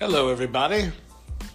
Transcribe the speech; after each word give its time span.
Hello, 0.00 0.28
everybody. 0.28 0.92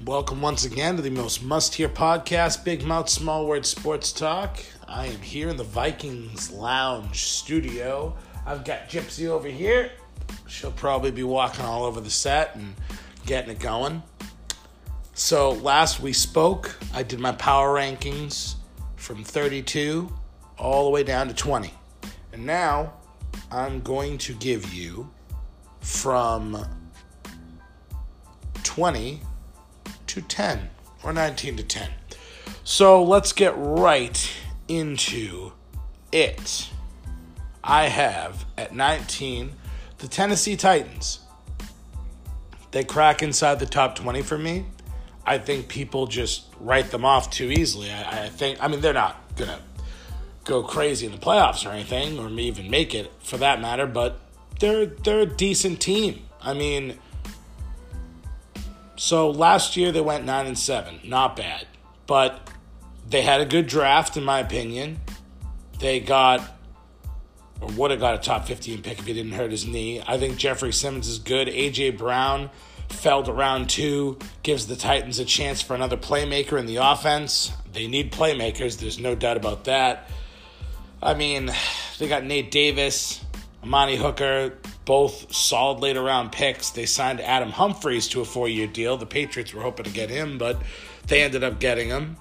Welcome 0.03 0.41
once 0.41 0.65
again 0.65 0.97
to 0.97 1.01
the 1.01 1.09
most 1.09 1.43
must 1.43 1.73
hear 1.73 1.87
podcast, 1.87 2.65
Big 2.65 2.83
Mouth 2.83 3.07
Small 3.07 3.47
Word 3.47 3.65
Sports 3.65 4.11
Talk. 4.11 4.59
I 4.85 5.05
am 5.05 5.21
here 5.21 5.47
in 5.47 5.55
the 5.55 5.63
Vikings 5.63 6.51
Lounge 6.51 7.23
studio. 7.23 8.13
I've 8.45 8.65
got 8.65 8.89
Gypsy 8.89 9.29
over 9.29 9.47
here. 9.47 9.91
She'll 10.45 10.73
probably 10.73 11.09
be 11.09 11.23
walking 11.23 11.63
all 11.63 11.85
over 11.85 12.01
the 12.01 12.09
set 12.09 12.53
and 12.57 12.75
getting 13.25 13.51
it 13.51 13.59
going. 13.59 14.03
So, 15.13 15.51
last 15.51 16.01
we 16.01 16.11
spoke, 16.11 16.77
I 16.93 17.01
did 17.01 17.21
my 17.21 17.31
power 17.31 17.73
rankings 17.73 18.55
from 18.97 19.23
32 19.23 20.11
all 20.57 20.83
the 20.83 20.89
way 20.89 21.03
down 21.03 21.29
to 21.29 21.33
20. 21.33 21.73
And 22.33 22.45
now 22.45 22.91
I'm 23.49 23.79
going 23.79 24.17
to 24.17 24.33
give 24.33 24.73
you 24.73 25.09
from 25.79 26.82
20 28.75 29.19
to 30.07 30.21
10 30.21 30.69
or 31.03 31.13
19 31.13 31.57
to 31.57 31.63
10. 31.63 31.91
So 32.63 33.03
let's 33.03 33.31
get 33.31 33.53
right 33.55 34.31
into 34.67 35.51
it. 36.11 36.69
I 37.63 37.83
have 37.83 38.45
at 38.57 38.73
19 38.73 39.51
the 39.99 40.07
Tennessee 40.07 40.57
Titans. 40.57 41.19
They 42.71 42.83
crack 42.83 43.21
inside 43.21 43.59
the 43.59 43.67
top 43.67 43.95
20 43.95 44.23
for 44.23 44.39
me. 44.39 44.65
I 45.23 45.37
think 45.37 45.67
people 45.67 46.07
just 46.07 46.45
write 46.59 46.89
them 46.89 47.05
off 47.05 47.29
too 47.29 47.51
easily. 47.51 47.91
I, 47.91 48.23
I 48.25 48.29
think, 48.29 48.57
I 48.59 48.69
mean, 48.69 48.81
they're 48.81 48.91
not 48.91 49.35
going 49.35 49.51
to 49.51 49.59
go 50.45 50.63
crazy 50.63 51.05
in 51.05 51.11
the 51.11 51.19
playoffs 51.19 51.63
or 51.63 51.69
anything, 51.69 52.17
or 52.17 52.27
even 52.39 52.71
make 52.71 52.95
it 52.95 53.11
for 53.19 53.37
that 53.37 53.61
matter, 53.61 53.85
but 53.85 54.19
they're, 54.59 54.87
they're 54.87 55.19
a 55.19 55.25
decent 55.27 55.79
team. 55.79 56.23
I 56.41 56.55
mean, 56.55 56.97
so 59.03 59.29
last 59.31 59.75
year 59.75 59.91
they 59.91 59.99
went 59.99 60.23
9 60.23 60.47
and 60.47 60.57
7. 60.57 61.01
Not 61.03 61.35
bad. 61.35 61.67
But 62.07 62.49
they 63.05 63.21
had 63.21 63.41
a 63.41 63.45
good 63.45 63.67
draft, 63.67 64.15
in 64.15 64.23
my 64.23 64.39
opinion. 64.39 65.01
They 65.77 65.99
got, 65.99 66.39
or 67.59 67.67
would 67.73 67.91
have 67.91 67.99
got 67.99 68.15
a 68.15 68.17
top 68.17 68.47
15 68.47 68.81
pick 68.81 68.99
if 68.99 69.05
he 69.05 69.11
didn't 69.11 69.33
hurt 69.33 69.51
his 69.51 69.67
knee. 69.67 70.01
I 70.07 70.17
think 70.17 70.37
Jeffrey 70.37 70.71
Simmons 70.71 71.09
is 71.09 71.19
good. 71.19 71.49
A.J. 71.49 71.89
Brown 71.89 72.49
fell 72.87 73.23
to 73.23 73.33
round 73.33 73.69
two, 73.69 74.19
gives 74.41 74.67
the 74.67 74.77
Titans 74.77 75.19
a 75.19 75.25
chance 75.25 75.61
for 75.61 75.75
another 75.75 75.97
playmaker 75.97 76.57
in 76.57 76.65
the 76.65 76.77
offense. 76.77 77.51
They 77.73 77.87
need 77.87 78.13
playmakers, 78.13 78.79
there's 78.79 78.99
no 78.99 79.15
doubt 79.15 79.35
about 79.35 79.65
that. 79.65 80.09
I 81.01 81.13
mean, 81.13 81.51
they 81.99 82.07
got 82.07 82.23
Nate 82.23 82.51
Davis, 82.51 83.21
Amani 83.63 83.97
Hooker, 83.97 84.59
both 84.85 85.33
solid 85.33 85.79
late 85.79 85.97
round 85.97 86.31
picks. 86.31 86.69
They 86.69 86.85
signed 86.85 87.21
Adam 87.21 87.49
Humphries 87.49 88.07
to 88.09 88.21
a 88.21 88.25
four 88.25 88.49
year 88.49 88.67
deal. 88.67 88.97
The 88.97 89.05
Patriots 89.05 89.53
were 89.53 89.61
hoping 89.61 89.85
to 89.85 89.91
get 89.91 90.09
him, 90.09 90.37
but 90.37 90.61
they 91.07 91.21
ended 91.21 91.43
up 91.43 91.59
getting 91.59 91.89
him. 91.89 92.17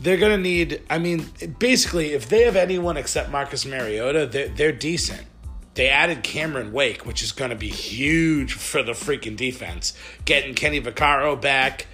They're 0.00 0.18
going 0.18 0.36
to 0.36 0.42
need, 0.42 0.82
I 0.90 0.98
mean, 0.98 1.30
basically, 1.58 2.12
if 2.12 2.28
they 2.28 2.42
have 2.42 2.56
anyone 2.56 2.96
except 2.96 3.30
Marcus 3.30 3.64
Mariota, 3.64 4.26
they're, 4.26 4.48
they're 4.48 4.72
decent. 4.72 5.26
They 5.74 5.88
added 5.88 6.22
Cameron 6.22 6.72
Wake, 6.72 7.06
which 7.06 7.22
is 7.22 7.32
going 7.32 7.50
to 7.50 7.56
be 7.56 7.68
huge 7.68 8.52
for 8.52 8.82
the 8.82 8.92
freaking 8.92 9.36
defense. 9.36 9.96
Getting 10.24 10.54
Kenny 10.54 10.80
Vaccaro 10.80 11.40
back. 11.40 11.86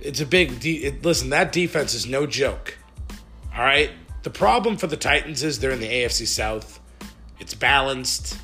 It's 0.00 0.20
a 0.20 0.26
big, 0.26 0.58
de- 0.60 0.84
it, 0.84 1.04
listen, 1.04 1.30
that 1.30 1.52
defense 1.52 1.92
is 1.94 2.06
no 2.06 2.26
joke. 2.26 2.78
All 3.54 3.62
right? 3.62 3.90
The 4.22 4.30
problem 4.30 4.76
for 4.76 4.86
the 4.86 4.96
Titans 4.96 5.42
is 5.42 5.58
they're 5.58 5.70
in 5.70 5.80
the 5.80 5.88
AFC 5.88 6.26
South 6.26 6.79
it's 7.40 7.54
balanced. 7.54 8.38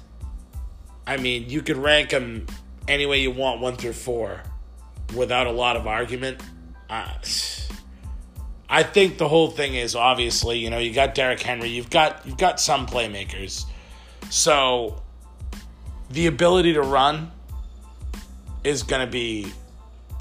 I 1.06 1.18
mean, 1.18 1.48
you 1.48 1.62
could 1.62 1.76
rank 1.76 2.10
them 2.10 2.46
any 2.88 3.06
way 3.06 3.20
you 3.20 3.30
want, 3.30 3.60
one 3.60 3.76
through 3.76 3.92
four, 3.92 4.42
without 5.14 5.46
a 5.46 5.52
lot 5.52 5.76
of 5.76 5.86
argument. 5.86 6.42
Uh, 6.90 7.12
I 8.68 8.82
think 8.82 9.18
the 9.18 9.28
whole 9.28 9.50
thing 9.50 9.74
is 9.74 9.94
obviously, 9.94 10.58
you 10.58 10.70
know, 10.70 10.78
you 10.78 10.92
got 10.92 11.14
Derrick 11.14 11.40
Henry, 11.40 11.68
you've 11.68 11.90
got 11.90 12.26
you've 12.26 12.38
got 12.38 12.58
some 12.58 12.86
playmakers, 12.86 13.64
so 14.30 15.00
the 16.10 16.26
ability 16.26 16.72
to 16.72 16.82
run 16.82 17.30
is 18.64 18.82
going 18.82 19.04
to 19.04 19.10
be 19.10 19.52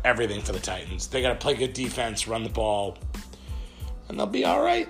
everything 0.04 0.42
for 0.42 0.52
the 0.52 0.60
Titans. 0.60 1.08
They 1.08 1.22
got 1.22 1.30
to 1.30 1.36
play 1.36 1.56
good 1.56 1.74
defense, 1.74 2.28
run 2.28 2.44
the 2.44 2.50
ball, 2.50 2.98
and 4.08 4.20
they'll 4.20 4.28
be 4.28 4.46
all 4.46 4.62
right. 4.62 4.88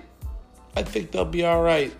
I 0.76 0.82
think 0.82 1.10
they'll 1.10 1.24
be 1.24 1.44
all 1.44 1.62
right. 1.62 1.92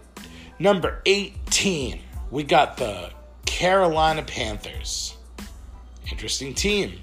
Number 0.59 1.03
18, 1.05 2.01
we 2.31 2.43
got 2.43 2.79
the 2.79 3.11
Carolina 3.45 4.23
Panthers. 4.23 5.17
Interesting 6.11 6.55
team. 6.55 6.99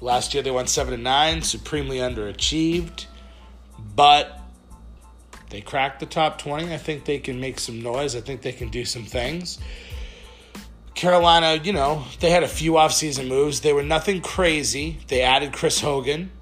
Last 0.00 0.34
year 0.34 0.42
they 0.42 0.50
went 0.50 0.68
7 0.68 0.92
and 0.92 1.02
9, 1.02 1.42
supremely 1.42 1.98
underachieved, 1.98 3.06
but 3.96 4.40
they 5.50 5.60
cracked 5.60 6.00
the 6.00 6.06
top 6.06 6.38
20. 6.38 6.72
I 6.72 6.76
think 6.76 7.04
they 7.04 7.18
can 7.18 7.40
make 7.40 7.58
some 7.58 7.80
noise. 7.80 8.14
I 8.14 8.20
think 8.20 8.42
they 8.42 8.52
can 8.52 8.68
do 8.68 8.84
some 8.84 9.04
things. 9.04 9.58
Carolina, 10.94 11.60
you 11.62 11.72
know, 11.72 12.04
they 12.20 12.30
had 12.30 12.42
a 12.42 12.48
few 12.48 12.72
offseason 12.72 13.28
moves. 13.28 13.60
They 13.60 13.72
were 13.72 13.82
nothing 13.82 14.20
crazy. 14.20 14.98
They 15.08 15.22
added 15.22 15.52
Chris 15.52 15.80
Hogan. 15.80 16.32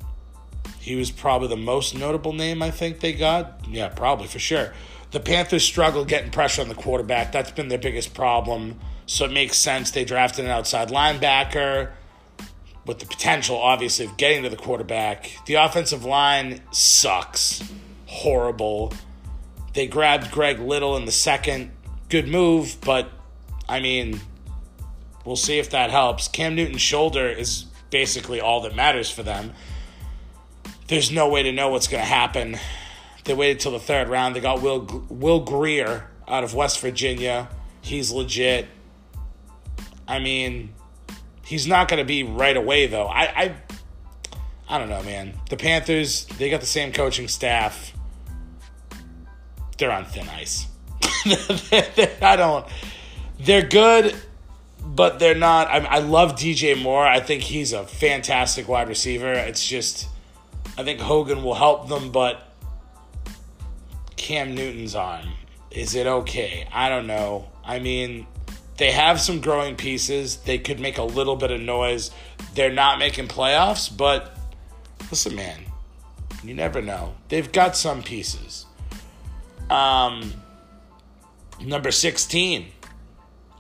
He 0.80 0.96
was 0.96 1.10
probably 1.10 1.48
the 1.48 1.56
most 1.56 1.96
notable 1.96 2.32
name 2.32 2.62
I 2.62 2.70
think 2.70 3.00
they 3.00 3.12
got. 3.12 3.66
Yeah, 3.68 3.88
probably 3.88 4.26
for 4.28 4.38
sure. 4.38 4.72
The 5.12 5.20
Panthers 5.20 5.64
struggle 5.64 6.04
getting 6.04 6.30
pressure 6.30 6.62
on 6.62 6.68
the 6.68 6.74
quarterback. 6.74 7.32
That's 7.32 7.50
been 7.50 7.68
their 7.68 7.78
biggest 7.78 8.14
problem. 8.14 8.78
So 9.06 9.24
it 9.24 9.32
makes 9.32 9.56
sense 9.56 9.90
they 9.90 10.04
drafted 10.04 10.44
an 10.44 10.50
outside 10.50 10.88
linebacker 10.88 11.92
with 12.84 12.98
the 12.98 13.06
potential, 13.06 13.56
obviously, 13.56 14.06
of 14.06 14.16
getting 14.16 14.42
to 14.42 14.48
the 14.48 14.56
quarterback. 14.56 15.30
The 15.46 15.54
offensive 15.54 16.04
line 16.04 16.60
sucks. 16.72 17.62
Horrible. 18.06 18.92
They 19.74 19.86
grabbed 19.86 20.30
Greg 20.30 20.58
Little 20.58 20.96
in 20.96 21.04
the 21.04 21.12
second. 21.12 21.70
Good 22.08 22.28
move, 22.28 22.78
but 22.80 23.10
I 23.68 23.80
mean, 23.80 24.20
we'll 25.24 25.36
see 25.36 25.58
if 25.58 25.70
that 25.70 25.90
helps. 25.90 26.28
Cam 26.28 26.54
Newton's 26.54 26.80
shoulder 26.80 27.28
is 27.28 27.66
basically 27.90 28.40
all 28.40 28.60
that 28.62 28.74
matters 28.74 29.10
for 29.10 29.22
them. 29.22 29.52
There's 30.88 31.10
no 31.10 31.28
way 31.28 31.42
to 31.42 31.52
know 31.52 31.68
what's 31.68 31.88
going 31.88 32.02
to 32.02 32.08
happen 32.08 32.58
they 33.26 33.34
waited 33.34 33.60
till 33.60 33.72
the 33.72 33.80
third 33.80 34.08
round. 34.08 34.34
They 34.34 34.40
got 34.40 34.62
Will 34.62 35.06
Will 35.08 35.40
Grier 35.40 36.08
out 36.26 36.44
of 36.44 36.54
West 36.54 36.80
Virginia. 36.80 37.48
He's 37.80 38.10
legit. 38.10 38.66
I 40.08 40.18
mean, 40.18 40.72
he's 41.44 41.66
not 41.66 41.88
going 41.88 41.98
to 41.98 42.04
be 42.04 42.22
right 42.22 42.56
away 42.56 42.86
though. 42.86 43.06
I, 43.06 43.22
I 43.22 43.54
I 44.68 44.78
don't 44.78 44.88
know, 44.88 45.02
man. 45.02 45.34
The 45.48 45.56
Panthers, 45.56 46.26
they 46.26 46.50
got 46.50 46.60
the 46.60 46.66
same 46.66 46.92
coaching 46.92 47.28
staff. 47.28 47.92
They're 49.78 49.92
on 49.92 50.06
thin 50.06 50.28
ice. 50.28 50.66
I 52.22 52.34
don't. 52.36 52.66
They're 53.38 53.66
good, 53.66 54.16
but 54.82 55.18
they're 55.18 55.34
not. 55.34 55.68
I, 55.68 55.78
I 55.78 55.98
love 55.98 56.32
DJ 56.34 56.80
Moore. 56.80 57.06
I 57.06 57.20
think 57.20 57.42
he's 57.42 57.72
a 57.72 57.84
fantastic 57.84 58.66
wide 58.68 58.88
receiver. 58.88 59.32
It's 59.32 59.66
just, 59.66 60.08
I 60.78 60.82
think 60.82 61.00
Hogan 61.00 61.44
will 61.44 61.54
help 61.54 61.88
them, 61.88 62.10
but 62.10 62.45
Cam 64.26 64.56
Newton's 64.56 64.96
on. 64.96 65.24
Is 65.70 65.94
it 65.94 66.08
okay? 66.08 66.66
I 66.72 66.88
don't 66.88 67.06
know. 67.06 67.48
I 67.64 67.78
mean, 67.78 68.26
they 68.76 68.90
have 68.90 69.20
some 69.20 69.40
growing 69.40 69.76
pieces. 69.76 70.38
They 70.38 70.58
could 70.58 70.80
make 70.80 70.98
a 70.98 71.04
little 71.04 71.36
bit 71.36 71.52
of 71.52 71.60
noise. 71.60 72.10
They're 72.56 72.72
not 72.72 72.98
making 72.98 73.28
playoffs, 73.28 73.96
but 73.96 74.36
listen, 75.12 75.36
man, 75.36 75.60
you 76.42 76.54
never 76.54 76.82
know. 76.82 77.14
They've 77.28 77.52
got 77.52 77.76
some 77.76 78.02
pieces. 78.02 78.66
Um, 79.70 80.32
number 81.60 81.92
16. 81.92 82.66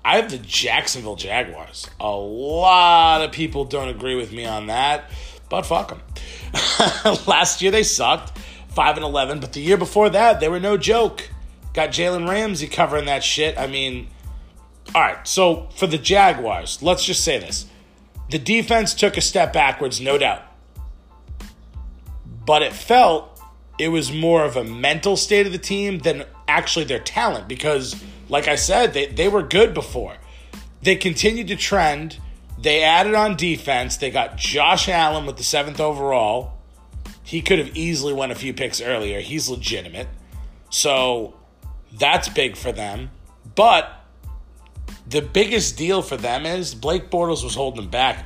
I 0.04 0.16
have 0.16 0.32
the 0.32 0.38
Jacksonville 0.38 1.14
Jaguars. 1.14 1.88
A 2.00 2.10
lot 2.10 3.22
of 3.22 3.30
people 3.30 3.66
don't 3.66 3.88
agree 3.88 4.16
with 4.16 4.32
me 4.32 4.44
on 4.44 4.66
that, 4.66 5.12
but 5.48 5.62
fuck 5.62 5.90
them. 5.90 6.02
Last 7.28 7.62
year 7.62 7.70
they 7.70 7.84
sucked. 7.84 8.36
5 8.76 8.96
and 8.96 9.04
11, 9.04 9.40
but 9.40 9.54
the 9.54 9.60
year 9.60 9.78
before 9.78 10.10
that, 10.10 10.38
they 10.38 10.50
were 10.50 10.60
no 10.60 10.76
joke. 10.76 11.30
Got 11.72 11.88
Jalen 11.88 12.28
Ramsey 12.28 12.66
covering 12.66 13.06
that 13.06 13.24
shit. 13.24 13.58
I 13.58 13.66
mean, 13.66 14.08
all 14.94 15.00
right, 15.00 15.26
so 15.26 15.68
for 15.76 15.86
the 15.86 15.96
Jaguars, 15.96 16.82
let's 16.82 17.02
just 17.02 17.24
say 17.24 17.38
this. 17.38 17.64
The 18.30 18.38
defense 18.38 18.92
took 18.92 19.16
a 19.16 19.22
step 19.22 19.54
backwards, 19.54 19.98
no 19.98 20.18
doubt. 20.18 20.42
But 22.44 22.62
it 22.62 22.74
felt 22.74 23.40
it 23.78 23.88
was 23.88 24.12
more 24.12 24.44
of 24.44 24.56
a 24.56 24.64
mental 24.64 25.16
state 25.16 25.46
of 25.46 25.52
the 25.52 25.58
team 25.58 26.00
than 26.00 26.24
actually 26.46 26.84
their 26.84 26.98
talent 26.98 27.48
because, 27.48 27.96
like 28.28 28.46
I 28.46 28.56
said, 28.56 28.92
they, 28.92 29.06
they 29.06 29.28
were 29.28 29.42
good 29.42 29.72
before. 29.72 30.16
They 30.82 30.96
continued 30.96 31.48
to 31.48 31.56
trend. 31.56 32.20
They 32.58 32.82
added 32.82 33.14
on 33.14 33.36
defense. 33.36 33.96
They 33.96 34.10
got 34.10 34.36
Josh 34.36 34.86
Allen 34.86 35.24
with 35.24 35.38
the 35.38 35.44
seventh 35.44 35.80
overall. 35.80 36.55
He 37.26 37.42
could 37.42 37.58
have 37.58 37.76
easily 37.76 38.12
won 38.12 38.30
a 38.30 38.36
few 38.36 38.54
picks 38.54 38.80
earlier. 38.80 39.18
He's 39.18 39.48
legitimate. 39.48 40.06
So 40.70 41.34
that's 41.92 42.28
big 42.28 42.56
for 42.56 42.70
them. 42.70 43.10
But 43.56 43.90
the 45.08 45.22
biggest 45.22 45.76
deal 45.76 46.02
for 46.02 46.16
them 46.16 46.46
is 46.46 46.72
Blake 46.72 47.10
Bortles 47.10 47.42
was 47.42 47.56
holding 47.56 47.88
back. 47.88 48.24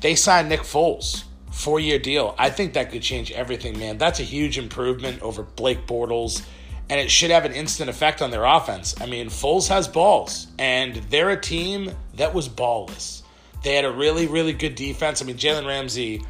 They 0.00 0.14
signed 0.14 0.48
Nick 0.48 0.60
Foles, 0.60 1.24
four 1.50 1.80
year 1.80 1.98
deal. 1.98 2.36
I 2.38 2.50
think 2.50 2.74
that 2.74 2.92
could 2.92 3.02
change 3.02 3.32
everything, 3.32 3.76
man. 3.76 3.98
That's 3.98 4.20
a 4.20 4.24
huge 4.24 4.58
improvement 4.58 5.20
over 5.22 5.42
Blake 5.42 5.84
Bortles, 5.88 6.46
and 6.88 7.00
it 7.00 7.10
should 7.10 7.32
have 7.32 7.44
an 7.44 7.52
instant 7.52 7.90
effect 7.90 8.22
on 8.22 8.30
their 8.30 8.44
offense. 8.44 8.94
I 9.00 9.06
mean, 9.06 9.26
Foles 9.26 9.66
has 9.66 9.88
balls, 9.88 10.46
and 10.56 10.94
they're 11.10 11.30
a 11.30 11.40
team 11.40 11.90
that 12.14 12.32
was 12.32 12.48
ballless. 12.48 13.22
They 13.64 13.74
had 13.74 13.84
a 13.84 13.92
really, 13.92 14.28
really 14.28 14.52
good 14.52 14.76
defense. 14.76 15.20
I 15.20 15.24
mean, 15.24 15.36
Jalen 15.36 15.66
Ramsey 15.66 16.22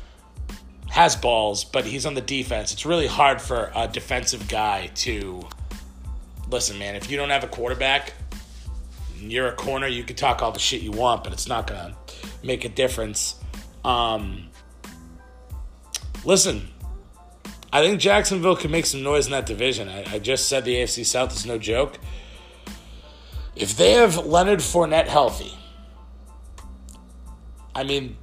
has 0.91 1.17
balls, 1.17 1.65
but 1.65 1.85
he's 1.87 2.05
on 2.05 2.15
the 2.15 2.21
defense. 2.21 2.73
It's 2.73 2.85
really 2.85 3.07
hard 3.07 3.41
for 3.41 3.71
a 3.75 3.89
defensive 3.89 4.49
guy 4.49 4.89
to 4.97 5.49
listen, 6.51 6.79
man. 6.79 6.97
If 6.97 7.11
you 7.11 7.17
don't 7.17 7.31
have 7.31 7.45
a 7.45 7.49
quarterback, 7.49 8.13
you're 9.17 9.49
a 9.49 9.55
corner. 9.55 9.87
You 9.87 10.03
can 10.03 10.17
talk 10.17 10.43
all 10.43 10.53
the 10.53 10.59
shit 10.59 10.83
you 10.83 10.91
want, 10.91 11.25
but 11.25 11.33
it's 11.33 11.47
not 11.47 11.67
gonna 11.67 11.97
make 12.43 12.65
a 12.65 12.69
difference. 12.69 13.37
Um, 13.85 14.49
listen, 16.25 16.69
I 17.73 17.83
think 17.83 18.01
Jacksonville 18.01 18.57
can 18.57 18.71
make 18.71 18.87
some 18.87 19.03
noise 19.03 19.27
in 19.27 19.33
that 19.33 19.47
division. 19.47 19.89
I, 19.89 20.15
I 20.15 20.19
just 20.19 20.49
said 20.49 20.65
the 20.65 20.75
AFC 20.75 21.07
South 21.07 21.33
is 21.35 21.47
no 21.47 21.57
joke. 21.57 21.99
If 23.55 23.77
they 23.77 23.93
have 23.93 24.27
Leonard 24.27 24.61
Fournette 24.61 25.07
healthy, 25.07 25.53
I 27.75 27.85
mean, 27.85 28.17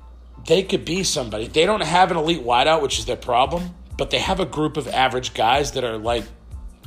they 0.48 0.64
could 0.64 0.86
be 0.86 1.04
somebody. 1.04 1.48
They 1.48 1.66
don't 1.66 1.84
have 1.84 2.10
an 2.10 2.18
elite 2.18 2.44
wideout, 2.44 2.82
which 2.82 2.98
is 2.98 3.06
their 3.06 3.18
problem, 3.18 3.76
but 3.98 4.10
they 4.10 4.20
have 4.20 4.40
a 4.40 4.46
group 4.46 4.78
of 4.78 4.88
average 4.88 5.34
guys 5.34 5.74
that 5.74 5.84
are 5.84 5.98
like, 5.98 6.24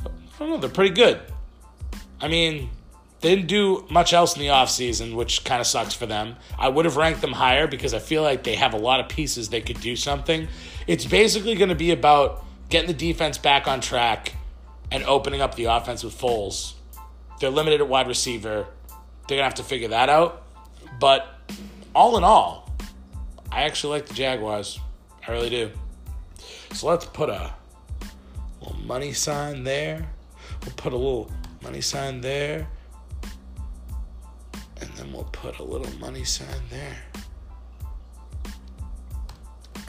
I 0.03 0.09
don't 0.39 0.49
know, 0.49 0.57
they're 0.57 0.69
pretty 0.69 0.93
good. 0.93 1.21
I 2.19 2.27
mean, 2.27 2.71
they 3.21 3.35
didn't 3.35 3.47
do 3.47 3.85
much 3.89 4.13
else 4.13 4.35
in 4.35 4.41
the 4.41 4.47
offseason, 4.47 5.15
which 5.15 5.43
kind 5.43 5.61
of 5.61 5.67
sucks 5.67 5.93
for 5.93 6.07
them. 6.07 6.35
I 6.57 6.69
would 6.69 6.85
have 6.85 6.97
ranked 6.97 7.21
them 7.21 7.33
higher 7.33 7.67
because 7.67 7.93
I 7.93 7.99
feel 7.99 8.23
like 8.23 8.43
they 8.43 8.55
have 8.55 8.73
a 8.73 8.77
lot 8.77 8.99
of 8.99 9.09
pieces 9.09 9.49
they 9.49 9.61
could 9.61 9.79
do 9.79 9.95
something. 9.95 10.47
It's 10.87 11.05
basically 11.05 11.55
going 11.55 11.69
to 11.69 11.75
be 11.75 11.91
about 11.91 12.43
getting 12.69 12.87
the 12.87 12.93
defense 12.93 13.37
back 13.37 13.67
on 13.67 13.79
track 13.79 14.33
and 14.91 15.03
opening 15.03 15.39
up 15.39 15.53
the 15.53 15.65
offense 15.65 16.03
with 16.03 16.19
Foles. 16.19 16.73
They're 17.39 17.51
limited 17.51 17.79
at 17.79 17.87
wide 17.87 18.07
receiver. 18.07 18.65
They're 19.27 19.37
going 19.37 19.39
to 19.39 19.43
have 19.43 19.55
to 19.55 19.63
figure 19.63 19.89
that 19.89 20.09
out. 20.09 20.43
But 20.99 21.27
all 21.93 22.17
in 22.17 22.23
all, 22.23 22.60
I 23.51 23.63
actually 23.63 23.99
like 23.99 24.07
the 24.07 24.13
Jaguars. 24.13 24.79
I 25.27 25.31
really 25.31 25.49
do. 25.49 25.71
So 26.73 26.87
let's 26.87 27.05
put 27.05 27.29
a 27.29 27.53
little 28.61 28.77
money 28.77 29.13
sign 29.13 29.63
there. 29.63 30.07
We'll 30.63 30.75
put 30.75 30.93
a 30.93 30.97
little 30.97 31.31
money 31.61 31.81
sign 31.81 32.21
there. 32.21 32.67
And 34.79 34.89
then 34.95 35.11
we'll 35.11 35.25
put 35.25 35.59
a 35.59 35.63
little 35.63 35.91
money 35.99 36.23
sign 36.23 36.61
there. 36.69 36.97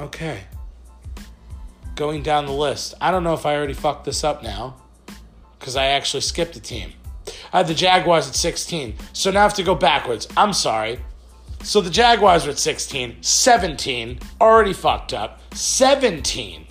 Okay. 0.01 0.45
Going 1.95 2.23
down 2.23 2.47
the 2.47 2.53
list. 2.53 2.95
I 3.01 3.11
don't 3.11 3.23
know 3.23 3.35
if 3.35 3.47
I 3.47 3.55
already 3.55 3.75
fucked 3.75 4.05
this 4.05 4.25
up 4.25 4.43
now. 4.43 4.77
Because 5.59 5.77
I 5.77 5.87
actually 5.87 6.23
skipped 6.23 6.57
a 6.57 6.61
team. 6.61 6.93
I 7.53 7.59
had 7.59 7.69
the 7.69 7.75
Jaguars 7.75 8.29
at 8.29 8.35
16. 8.35 8.97
So 9.13 9.31
now 9.31 9.41
I 9.41 9.43
have 9.45 9.55
to 9.55 9.63
go 9.63 9.77
backwards. 9.77 10.27
I'm 10.37 10.53
sorry. 10.53 10.99
So 11.63 11.81
the 11.81 11.91
Jaguars 11.91 12.47
are 12.47 12.51
at 12.51 12.59
16. 12.59 13.23
17. 13.23 14.19
Already 14.41 14.73
fucked 14.73 15.15
up. 15.15 15.41
17. 15.55 16.67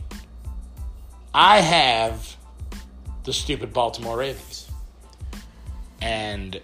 I 1.33 1.61
have 1.61 2.35
the 3.23 3.33
stupid 3.33 3.73
Baltimore 3.73 4.17
Ravens. 4.17 4.69
And 6.01 6.59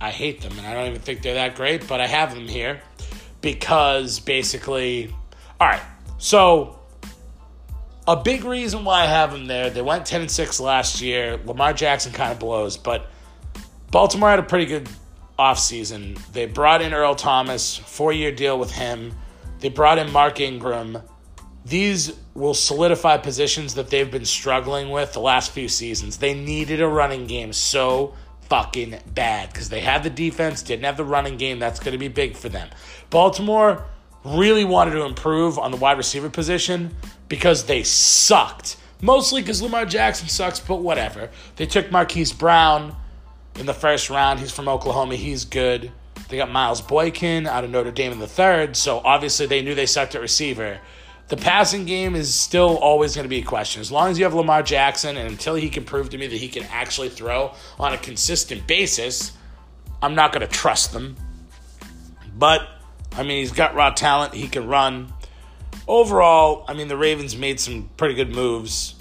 I 0.00 0.10
hate 0.10 0.40
them, 0.40 0.56
and 0.58 0.66
I 0.66 0.74
don't 0.74 0.86
even 0.88 1.00
think 1.00 1.22
they're 1.22 1.34
that 1.34 1.54
great, 1.56 1.88
but 1.88 2.00
I 2.00 2.06
have 2.06 2.34
them 2.34 2.46
here 2.46 2.82
because 3.40 4.20
basically, 4.20 5.14
all 5.60 5.68
right. 5.68 5.82
So 6.18 6.78
a 8.06 8.16
big 8.16 8.44
reason 8.44 8.84
why 8.84 9.02
I 9.02 9.06
have 9.06 9.32
them 9.32 9.46
there, 9.46 9.70
they 9.70 9.82
went 9.82 10.06
10 10.06 10.22
and 10.22 10.30
6 10.30 10.60
last 10.60 11.00
year. 11.00 11.38
Lamar 11.44 11.72
Jackson 11.72 12.12
kind 12.12 12.32
of 12.32 12.38
blows, 12.38 12.76
but 12.76 13.06
Baltimore 13.90 14.30
had 14.30 14.38
a 14.38 14.44
pretty 14.44 14.66
good 14.66 14.88
offseason. 15.38 16.18
They 16.32 16.46
brought 16.46 16.82
in 16.82 16.92
Earl 16.92 17.14
Thomas, 17.14 17.76
four 17.76 18.12
year 18.12 18.32
deal 18.32 18.58
with 18.58 18.72
him. 18.72 19.12
They 19.60 19.68
brought 19.68 19.98
in 19.98 20.12
Mark 20.12 20.40
Ingram. 20.40 20.98
These 21.64 22.16
will 22.34 22.54
solidify 22.54 23.18
positions 23.18 23.74
that 23.74 23.90
they've 23.90 24.10
been 24.10 24.24
struggling 24.24 24.90
with 24.90 25.12
the 25.12 25.20
last 25.20 25.50
few 25.50 25.68
seasons. 25.68 26.16
They 26.18 26.34
needed 26.34 26.80
a 26.80 26.88
running 26.88 27.26
game 27.26 27.52
so 27.52 28.14
fucking 28.42 28.98
bad 29.14 29.52
because 29.52 29.68
they 29.68 29.80
had 29.80 30.02
the 30.02 30.10
defense, 30.10 30.62
didn't 30.62 30.84
have 30.84 30.96
the 30.96 31.04
running 31.04 31.36
game. 31.36 31.58
That's 31.58 31.80
going 31.80 31.92
to 31.92 31.98
be 31.98 32.08
big 32.08 32.36
for 32.36 32.48
them. 32.48 32.68
Baltimore 33.10 33.84
really 34.24 34.64
wanted 34.64 34.92
to 34.92 35.02
improve 35.02 35.58
on 35.58 35.70
the 35.70 35.76
wide 35.76 35.98
receiver 35.98 36.30
position 36.30 36.94
because 37.28 37.66
they 37.66 37.82
sucked. 37.82 38.76
Mostly 39.00 39.42
because 39.42 39.62
Lamar 39.62 39.84
Jackson 39.84 40.28
sucks, 40.28 40.58
but 40.58 40.76
whatever. 40.76 41.30
They 41.56 41.66
took 41.66 41.92
Marquise 41.92 42.32
Brown 42.32 42.96
in 43.58 43.66
the 43.66 43.74
first 43.74 44.08
round. 44.10 44.40
He's 44.40 44.52
from 44.52 44.68
Oklahoma. 44.68 45.16
He's 45.16 45.44
good. 45.44 45.90
They 46.28 46.36
got 46.36 46.50
Miles 46.50 46.80
Boykin 46.80 47.46
out 47.46 47.64
of 47.64 47.70
Notre 47.70 47.90
Dame 47.90 48.12
in 48.12 48.18
the 48.18 48.26
third, 48.26 48.76
so 48.76 49.00
obviously 49.04 49.46
they 49.46 49.62
knew 49.62 49.74
they 49.74 49.86
sucked 49.86 50.14
at 50.14 50.20
receiver. 50.20 50.78
The 51.28 51.36
passing 51.36 51.84
game 51.84 52.14
is 52.14 52.32
still 52.34 52.76
always 52.78 53.14
going 53.14 53.24
to 53.24 53.28
be 53.28 53.40
a 53.40 53.44
question. 53.44 53.80
As 53.80 53.92
long 53.92 54.10
as 54.10 54.18
you 54.18 54.24
have 54.24 54.34
Lamar 54.34 54.62
Jackson 54.62 55.16
and 55.16 55.28
until 55.28 55.54
he 55.54 55.68
can 55.68 55.84
prove 55.84 56.10
to 56.10 56.18
me 56.18 56.26
that 56.26 56.36
he 56.36 56.48
can 56.48 56.64
actually 56.64 57.08
throw 57.10 57.52
on 57.78 57.92
a 57.92 57.98
consistent 57.98 58.66
basis, 58.66 59.32
I'm 60.02 60.14
not 60.14 60.32
going 60.32 60.46
to 60.46 60.52
trust 60.52 60.92
them. 60.92 61.16
But, 62.36 62.66
I 63.12 63.22
mean, 63.22 63.40
he's 63.40 63.52
got 63.52 63.74
raw 63.74 63.90
talent. 63.90 64.34
He 64.34 64.48
can 64.48 64.66
run. 64.66 65.12
Overall, 65.86 66.64
I 66.68 66.74
mean, 66.74 66.88
the 66.88 66.96
Ravens 66.96 67.36
made 67.36 67.60
some 67.60 67.90
pretty 67.96 68.14
good 68.14 68.34
moves. 68.34 68.94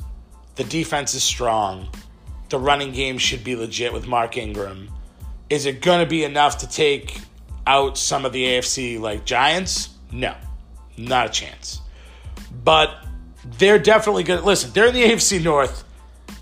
The 0.56 0.64
defense 0.64 1.14
is 1.14 1.24
strong. 1.24 1.88
The 2.50 2.60
running 2.60 2.92
game 2.92 3.18
should 3.18 3.44
be 3.44 3.56
legit 3.56 3.92
with 3.94 4.08
Mark 4.08 4.38
Ingram. 4.38 4.90
Is 5.50 5.66
it 5.66 5.82
going 5.82 6.00
to 6.00 6.10
be 6.10 6.24
enough 6.24 6.60
to 6.60 6.70
take 6.70 7.20
out 7.66 7.98
some 7.98 8.26
of 8.26 8.34
the 8.34 8.44
AFC 8.44 9.00
like 9.00 9.26
Giants? 9.26 9.90
No, 10.12 10.36
not 10.98 11.28
a 11.28 11.30
chance 11.30 11.82
but 12.64 12.98
they're 13.58 13.80
definitely 13.80 14.24
good. 14.24 14.44
Listen, 14.44 14.72
they're 14.74 14.88
in 14.88 14.94
the 14.94 15.04
AFC 15.04 15.42
North, 15.44 15.84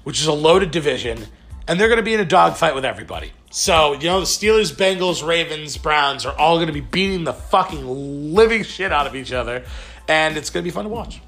which 0.04 0.20
is 0.20 0.28
a 0.28 0.34
loaded 0.34 0.72
division, 0.72 1.26
and 1.68 1.80
they're 1.80 1.88
going 1.88 2.00
to 2.00 2.04
be 2.04 2.14
in 2.14 2.20
a 2.20 2.26
dogfight 2.26 2.76
with 2.76 2.86
everybody. 2.86 3.32
So, 3.52 3.94
you 3.94 4.06
know, 4.08 4.20
the 4.20 4.26
Steelers, 4.26 4.74
Bengals, 4.74 5.26
Ravens, 5.26 5.78
Browns 5.78 6.26
are 6.26 6.36
all 6.38 6.58
going 6.58 6.68
to 6.68 6.74
be 6.74 6.82
beating 6.82 7.24
the 7.24 7.34
fucking 7.34 8.34
living 8.34 8.64
shit 8.64 8.92
out 8.92 9.08
of 9.08 9.16
each 9.16 9.32
other, 9.32 9.64
and 10.08 10.36
it's 10.36 10.50
going 10.50 10.64
to 10.64 10.68
be 10.68 10.74
fun 10.74 10.86
to 10.86 10.90
watch. 10.90 11.22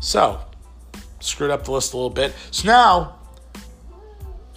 So, 0.00 0.40
screwed 1.20 1.50
up 1.50 1.64
the 1.64 1.72
list 1.72 1.94
a 1.94 1.96
little 1.96 2.10
bit. 2.10 2.34
So 2.50 2.68
now, 2.68 3.17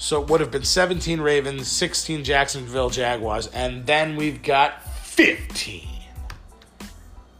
so 0.01 0.20
it 0.20 0.29
would 0.29 0.41
have 0.41 0.50
been 0.50 0.63
17 0.63 1.22
Ravens, 1.22 1.67
16 1.67 2.24
Jacksonville 2.24 2.89
Jaguars, 2.89 3.46
and 3.48 3.86
then 3.86 4.15
we've 4.15 4.41
got 4.41 4.84
15, 5.05 5.88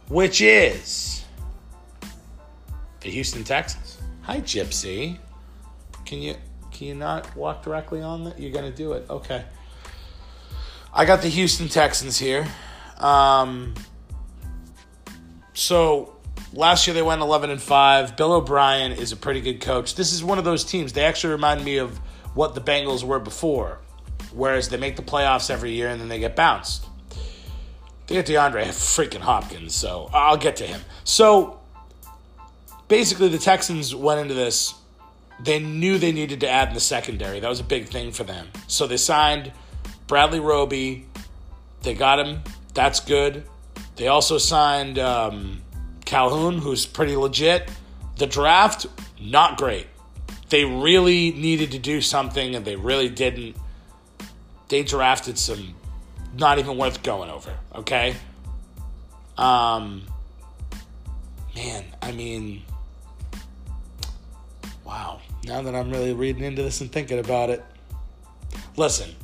which 0.08 0.40
is 0.40 1.24
the 3.00 3.10
Houston 3.10 3.42
Texans. 3.42 3.98
Hi, 4.22 4.40
Gypsy. 4.40 5.18
Can 6.04 6.22
you 6.22 6.36
can 6.70 6.86
you 6.86 6.94
not 6.94 7.34
walk 7.34 7.64
directly 7.64 8.00
on 8.00 8.22
that? 8.24 8.38
You're 8.38 8.52
gonna 8.52 8.70
do 8.70 8.92
it. 8.92 9.06
Okay. 9.10 9.44
I 10.94 11.04
got 11.04 11.20
the 11.20 11.28
Houston 11.28 11.68
Texans 11.68 12.16
here. 12.16 12.46
Um, 12.98 13.74
so 15.52 16.14
last 16.52 16.86
year 16.86 16.94
they 16.94 17.02
went 17.02 17.22
11 17.22 17.50
and 17.50 17.60
5. 17.60 18.16
Bill 18.16 18.34
O'Brien 18.34 18.92
is 18.92 19.10
a 19.10 19.16
pretty 19.16 19.40
good 19.40 19.60
coach. 19.60 19.96
This 19.96 20.12
is 20.12 20.22
one 20.22 20.38
of 20.38 20.44
those 20.44 20.62
teams. 20.64 20.92
They 20.92 21.04
actually 21.04 21.32
remind 21.32 21.64
me 21.64 21.78
of 21.78 21.98
what 22.34 22.54
the 22.54 22.60
Bengals 22.60 23.02
were 23.02 23.18
before, 23.18 23.78
whereas 24.32 24.68
they 24.68 24.76
make 24.76 24.96
the 24.96 25.02
playoffs 25.02 25.50
every 25.50 25.72
year 25.72 25.88
and 25.88 26.00
then 26.00 26.08
they 26.08 26.18
get 26.18 26.36
bounced. 26.36 26.86
They 28.06 28.16
get 28.16 28.26
DeAndre 28.26 28.66
freaking 28.68 29.20
Hopkins, 29.20 29.74
so 29.74 30.10
I'll 30.12 30.36
get 30.36 30.56
to 30.56 30.66
him. 30.66 30.82
So 31.04 31.60
basically 32.88 33.28
the 33.28 33.38
Texans 33.38 33.94
went 33.94 34.20
into 34.20 34.34
this. 34.34 34.74
They 35.40 35.58
knew 35.58 35.98
they 35.98 36.12
needed 36.12 36.40
to 36.40 36.48
add 36.48 36.68
in 36.68 36.74
the 36.74 36.80
secondary. 36.80 37.40
That 37.40 37.48
was 37.48 37.60
a 37.60 37.64
big 37.64 37.88
thing 37.88 38.12
for 38.12 38.24
them. 38.24 38.48
So 38.66 38.86
they 38.86 38.96
signed 38.96 39.52
Bradley 40.06 40.40
Roby. 40.40 41.06
They 41.82 41.94
got 41.94 42.20
him. 42.20 42.42
That's 42.74 43.00
good. 43.00 43.44
They 43.96 44.08
also 44.08 44.38
signed 44.38 44.98
um, 44.98 45.62
Calhoun, 46.04 46.58
who's 46.58 46.86
pretty 46.86 47.16
legit. 47.16 47.70
The 48.16 48.26
draft, 48.26 48.86
not 49.20 49.58
great. 49.58 49.86
They 50.52 50.66
really 50.66 51.30
needed 51.30 51.70
to 51.70 51.78
do 51.78 52.02
something, 52.02 52.54
and 52.54 52.62
they 52.62 52.76
really 52.76 53.08
didn't. 53.08 53.56
They 54.68 54.82
drafted 54.82 55.38
some 55.38 55.74
not 56.36 56.58
even 56.58 56.76
worth 56.76 57.02
going 57.02 57.30
over. 57.30 57.58
Okay. 57.74 58.14
Um. 59.38 60.02
Man, 61.56 61.84
I 62.02 62.12
mean, 62.12 62.64
Wow. 64.84 65.20
Now 65.46 65.62
that 65.62 65.74
I'm 65.74 65.90
really 65.90 66.12
reading 66.12 66.44
into 66.44 66.62
this 66.62 66.82
and 66.82 66.92
thinking 66.92 67.18
about 67.18 67.48
it. 67.48 67.64
Listen, 68.76 69.14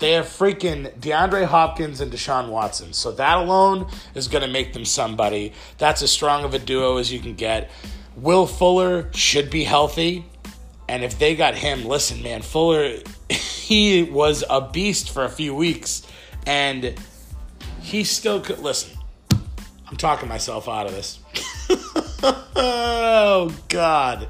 They 0.00 0.12
have 0.12 0.26
freaking 0.26 0.94
DeAndre 1.00 1.46
Hopkins 1.46 2.02
and 2.02 2.12
Deshaun 2.12 2.50
Watson. 2.50 2.92
So 2.92 3.10
that 3.12 3.38
alone 3.38 3.90
is 4.14 4.28
going 4.28 4.44
to 4.44 4.50
make 4.50 4.74
them 4.74 4.84
somebody. 4.84 5.54
That's 5.78 6.02
as 6.02 6.12
strong 6.12 6.44
of 6.44 6.52
a 6.52 6.58
duo 6.58 6.98
as 6.98 7.10
you 7.10 7.20
can 7.20 7.36
get. 7.36 7.70
Will 8.16 8.46
Fuller 8.46 9.10
should 9.14 9.48
be 9.48 9.64
healthy. 9.64 10.26
And 10.88 11.04
if 11.04 11.18
they 11.18 11.36
got 11.36 11.54
him, 11.54 11.84
listen, 11.84 12.22
man, 12.22 12.42
Fuller, 12.42 12.96
he 13.28 14.02
was 14.02 14.42
a 14.48 14.60
beast 14.60 15.10
for 15.10 15.24
a 15.24 15.28
few 15.28 15.54
weeks. 15.54 16.02
And 16.46 16.94
he 17.82 18.04
still 18.04 18.40
could. 18.40 18.58
Listen, 18.58 18.98
I'm 19.86 19.96
talking 19.96 20.28
myself 20.28 20.68
out 20.68 20.86
of 20.86 20.92
this. 20.92 21.18
oh, 22.56 23.54
God. 23.68 24.28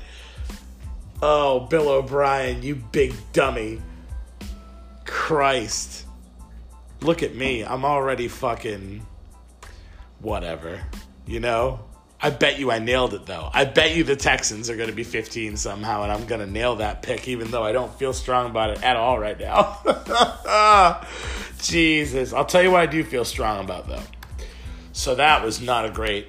Oh, 1.23 1.61
Bill 1.61 1.89
O'Brien, 1.89 2.63
you 2.63 2.77
big 2.77 3.15
dummy. 3.33 3.81
Christ. 5.05 6.07
Look 7.01 7.23
at 7.23 7.35
me. 7.35 7.65
I'm 7.65 7.85
already 7.85 8.29
fucking 8.29 9.07
whatever. 10.21 10.81
You 11.27 11.41
know? 11.41 11.81
I 12.21 12.31
bet 12.31 12.59
you 12.59 12.71
I 12.73 12.81
nailed 12.81 13.15
it 13.15 13.27
though. 13.27 13.49
I 13.53 13.65
bet 13.65 13.95
you 13.95 14.03
the 14.03 14.17
Texans 14.17 14.69
are 14.69 14.77
going 14.77 14.89
to 14.89 14.95
be 14.95 15.05
15 15.05 15.57
somehow, 15.57 16.03
and 16.03 16.11
I'm 16.11 16.27
going 16.27 16.41
to 16.41 16.51
nail 16.51 16.77
that 16.77 17.03
pick, 17.03 17.29
even 17.29 17.51
though 17.51 17.63
I 17.63 17.71
don't 17.71 17.95
feel 17.97 18.13
strong 18.13 18.51
about 18.51 18.71
it 18.71 18.83
at 18.83 18.97
all 18.97 19.19
right 19.19 19.39
now. 19.39 21.05
Jesus. 21.63 22.33
I'll 22.33 22.45
tell 22.45 22.63
you 22.63 22.73
what 22.73 22.81
I 22.81 22.87
do 22.87 23.05
feel 23.05 23.25
strong 23.25 23.65
about 23.65 23.87
though. 23.87 24.03
So 24.93 25.15
that 25.15 25.45
was 25.45 25.61
not 25.61 25.85
a 25.85 25.91
great 25.91 26.29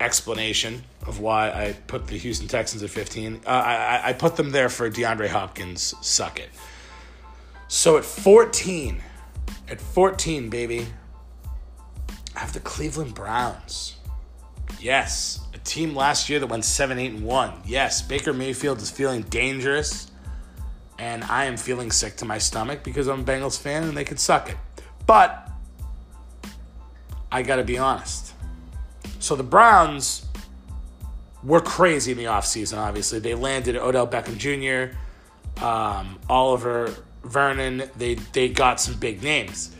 explanation 0.00 0.82
of 1.06 1.20
why 1.20 1.50
I 1.50 1.76
put 1.86 2.06
the 2.06 2.16
Houston 2.16 2.48
Texans 2.48 2.82
at 2.82 2.90
15. 2.90 3.42
Uh, 3.46 3.50
I, 3.50 4.00
I 4.08 4.12
put 4.14 4.36
them 4.36 4.50
there 4.50 4.70
for 4.70 4.90
DeAndre 4.90 5.28
Hopkins. 5.28 5.94
Suck 6.00 6.40
it. 6.40 6.48
So 7.68 7.98
at 7.98 8.04
14, 8.04 9.02
at 9.68 9.80
14, 9.80 10.48
baby, 10.48 10.86
I 12.34 12.40
have 12.40 12.52
the 12.52 12.60
Cleveland 12.60 13.14
Browns. 13.14 13.96
Yes, 14.84 15.40
a 15.54 15.58
team 15.60 15.96
last 15.96 16.28
year 16.28 16.38
that 16.40 16.46
went 16.46 16.62
7 16.62 16.98
8 16.98 17.12
and 17.12 17.24
1. 17.24 17.62
Yes, 17.64 18.02
Baker 18.02 18.34
Mayfield 18.34 18.82
is 18.82 18.90
feeling 18.90 19.22
dangerous, 19.22 20.10
and 20.98 21.24
I 21.24 21.46
am 21.46 21.56
feeling 21.56 21.90
sick 21.90 22.16
to 22.18 22.26
my 22.26 22.36
stomach 22.36 22.84
because 22.84 23.08
I'm 23.08 23.20
a 23.20 23.24
Bengals 23.24 23.58
fan 23.58 23.84
and 23.84 23.96
they 23.96 24.04
could 24.04 24.20
suck 24.20 24.50
it. 24.50 24.58
But 25.06 25.50
I 27.32 27.40
got 27.40 27.56
to 27.56 27.64
be 27.64 27.78
honest. 27.78 28.34
So 29.20 29.34
the 29.34 29.42
Browns 29.42 30.26
were 31.42 31.62
crazy 31.62 32.12
in 32.12 32.18
the 32.18 32.24
offseason, 32.24 32.76
obviously. 32.76 33.20
They 33.20 33.34
landed 33.34 33.76
Odell 33.76 34.06
Beckham 34.06 34.36
Jr., 34.36 35.64
um, 35.64 36.18
Oliver 36.28 36.94
Vernon. 37.22 37.84
They, 37.96 38.16
they 38.16 38.50
got 38.50 38.82
some 38.82 38.96
big 38.96 39.22
names. 39.22 39.74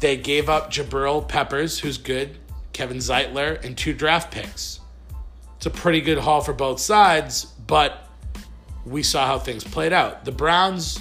They 0.00 0.16
gave 0.16 0.48
up 0.48 0.72
Jabril 0.72 1.28
Peppers, 1.28 1.78
who's 1.78 1.96
good, 1.96 2.38
Kevin 2.78 2.98
Zeitler, 2.98 3.64
and 3.64 3.76
two 3.76 3.92
draft 3.92 4.30
picks. 4.30 4.78
It's 5.56 5.66
a 5.66 5.70
pretty 5.70 6.00
good 6.00 6.16
haul 6.16 6.40
for 6.40 6.52
both 6.52 6.78
sides, 6.78 7.46
but 7.66 8.06
we 8.86 9.02
saw 9.02 9.26
how 9.26 9.40
things 9.40 9.64
played 9.64 9.92
out. 9.92 10.24
The 10.24 10.30
Browns 10.30 11.00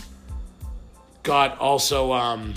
got 1.22 1.60
also, 1.60 2.12
um, 2.13 2.55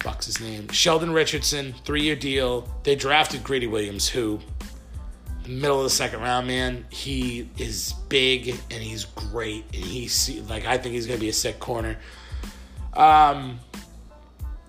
fuck's 0.00 0.26
his 0.26 0.42
name? 0.42 0.68
Sheldon 0.68 1.10
Richardson, 1.10 1.74
three 1.86 2.02
year 2.02 2.16
deal. 2.16 2.68
They 2.82 2.96
drafted 2.96 3.42
Greedy 3.42 3.66
Williams, 3.66 4.06
who, 4.06 4.38
middle 5.48 5.78
of 5.78 5.84
the 5.84 5.88
second 5.88 6.20
round, 6.20 6.46
man, 6.46 6.84
he 6.90 7.48
is 7.56 7.94
big 8.10 8.50
and 8.50 8.82
he's 8.82 9.06
great. 9.06 9.64
And 9.72 9.82
he's 9.82 10.38
like, 10.50 10.66
I 10.66 10.76
think 10.76 10.94
he's 10.96 11.06
to 11.06 11.16
be 11.16 11.30
a 11.30 11.32
sick 11.32 11.60
corner. 11.60 11.96
Um, 12.92 13.58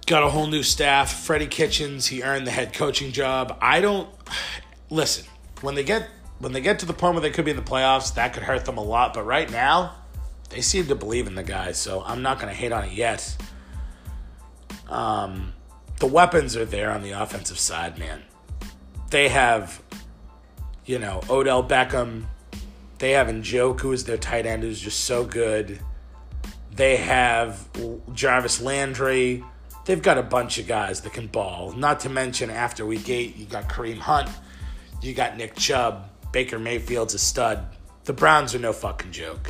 got 0.06 0.24
a 0.24 0.30
whole 0.30 0.48
new 0.48 0.64
staff. 0.64 1.24
Freddie 1.24 1.48
Kitchens, 1.48 2.08
he 2.08 2.24
earned 2.24 2.48
the 2.48 2.52
head 2.52 2.74
coaching 2.74 3.12
job. 3.12 3.58
I 3.62 3.82
don't 3.82 4.10
listen 4.90 5.26
when 5.62 5.76
they 5.76 5.84
get 5.84 6.10
when 6.40 6.54
they 6.54 6.62
get 6.62 6.80
to 6.80 6.86
the 6.86 6.94
point 6.94 7.14
where 7.14 7.22
they 7.22 7.30
could 7.30 7.46
be 7.46 7.52
in 7.52 7.58
the 7.58 7.64
playoffs. 7.64 8.16
That 8.16 8.34
could 8.34 8.44
hurt 8.44 8.66
them 8.66 8.78
a 8.78 8.84
lot. 8.84 9.14
But 9.14 9.24
right 9.24 9.50
now, 9.50 9.96
they 10.50 10.62
seem 10.62 10.88
to 10.88 10.96
believe 10.96 11.28
in 11.28 11.36
the 11.36 11.44
guy. 11.44 11.72
So 11.72 12.04
I'm 12.06 12.22
not 12.22 12.40
going 12.40 12.50
to 12.50 12.60
hate 12.60 12.72
on 12.72 12.86
it 12.86 12.94
yet. 12.94 13.38
Um, 14.90 15.54
the 16.00 16.08
weapons 16.08 16.58
are 16.58 16.66
there 16.66 16.92
on 16.92 17.04
the 17.04 17.12
offensive 17.12 17.60
side, 17.60 17.98
man. 17.98 18.24
They 19.12 19.30
have, 19.30 19.82
you 20.86 21.00
know, 21.00 21.22
Odell 21.30 21.64
Beckham. 21.64 22.26
They 22.98 23.12
have 23.12 23.28
Njoku 23.28 23.94
as 23.94 24.04
their 24.06 24.18
tight 24.18 24.46
end, 24.46 24.64
who's 24.64 24.80
just 24.80 25.02
so 25.02 25.24
good. 25.24 25.80
They 26.74 26.98
have 26.98 27.68
Jarvis 28.14 28.62
Landry. 28.62 29.44
They've 29.86 30.02
got 30.02 30.18
a 30.18 30.24
bunch 30.24 30.58
of 30.58 30.68
guys 30.68 31.02
that 31.02 31.14
can 31.14 31.28
ball. 31.28 31.74
Not 31.74 32.00
to 32.02 32.10
mention, 32.10 32.50
after 32.50 32.86
week 32.86 33.10
eight, 33.10 33.36
you 33.36 33.46
got 33.46 33.68
Kareem 33.68 33.98
Hunt, 33.98 34.30
you 35.02 35.14
got 35.14 35.38
Nick 35.38 35.56
Chubb, 35.56 36.10
Baker 36.32 36.60
Mayfield's 36.60 37.14
a 37.14 37.20
stud. 37.20 37.66
The 38.04 38.14
Browns 38.14 38.54
are 38.56 38.60
no 38.60 38.74
fucking 38.74 39.12
joke. 39.12 39.50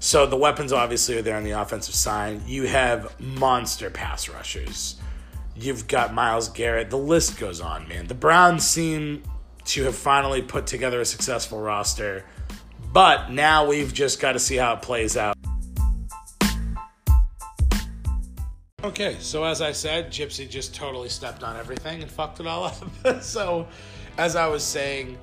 So 0.00 0.26
the 0.26 0.36
weapons 0.36 0.72
obviously 0.72 1.18
are 1.18 1.22
there 1.22 1.36
on 1.36 1.44
the 1.44 1.52
offensive 1.52 1.94
side. 1.94 2.42
You 2.46 2.64
have 2.64 3.18
monster 3.20 3.90
pass 3.90 4.28
rushers. 4.28 4.96
You've 5.56 5.88
got 5.88 6.14
Myles 6.14 6.48
Garrett. 6.48 6.90
The 6.90 6.98
list 6.98 7.38
goes 7.38 7.60
on, 7.60 7.88
man. 7.88 8.06
The 8.06 8.14
Browns 8.14 8.66
seem 8.66 9.22
to 9.66 9.84
have 9.84 9.96
finally 9.96 10.42
put 10.42 10.66
together 10.66 11.00
a 11.00 11.04
successful 11.04 11.60
roster, 11.60 12.24
but 12.92 13.30
now 13.30 13.66
we've 13.66 13.92
just 13.92 14.20
got 14.20 14.32
to 14.32 14.38
see 14.38 14.56
how 14.56 14.74
it 14.74 14.82
plays 14.82 15.16
out. 15.16 15.37
Okay, 18.88 19.18
so 19.20 19.44
as 19.44 19.60
I 19.60 19.72
said, 19.72 20.10
Gypsy 20.10 20.48
just 20.48 20.74
totally 20.74 21.10
stepped 21.10 21.44
on 21.44 21.58
everything 21.58 22.00
and 22.00 22.10
fucked 22.10 22.40
it 22.40 22.46
all 22.46 22.64
up. 22.64 23.22
so, 23.22 23.68
as 24.16 24.34
I 24.34 24.46
was 24.46 24.64
saying, 24.64 25.18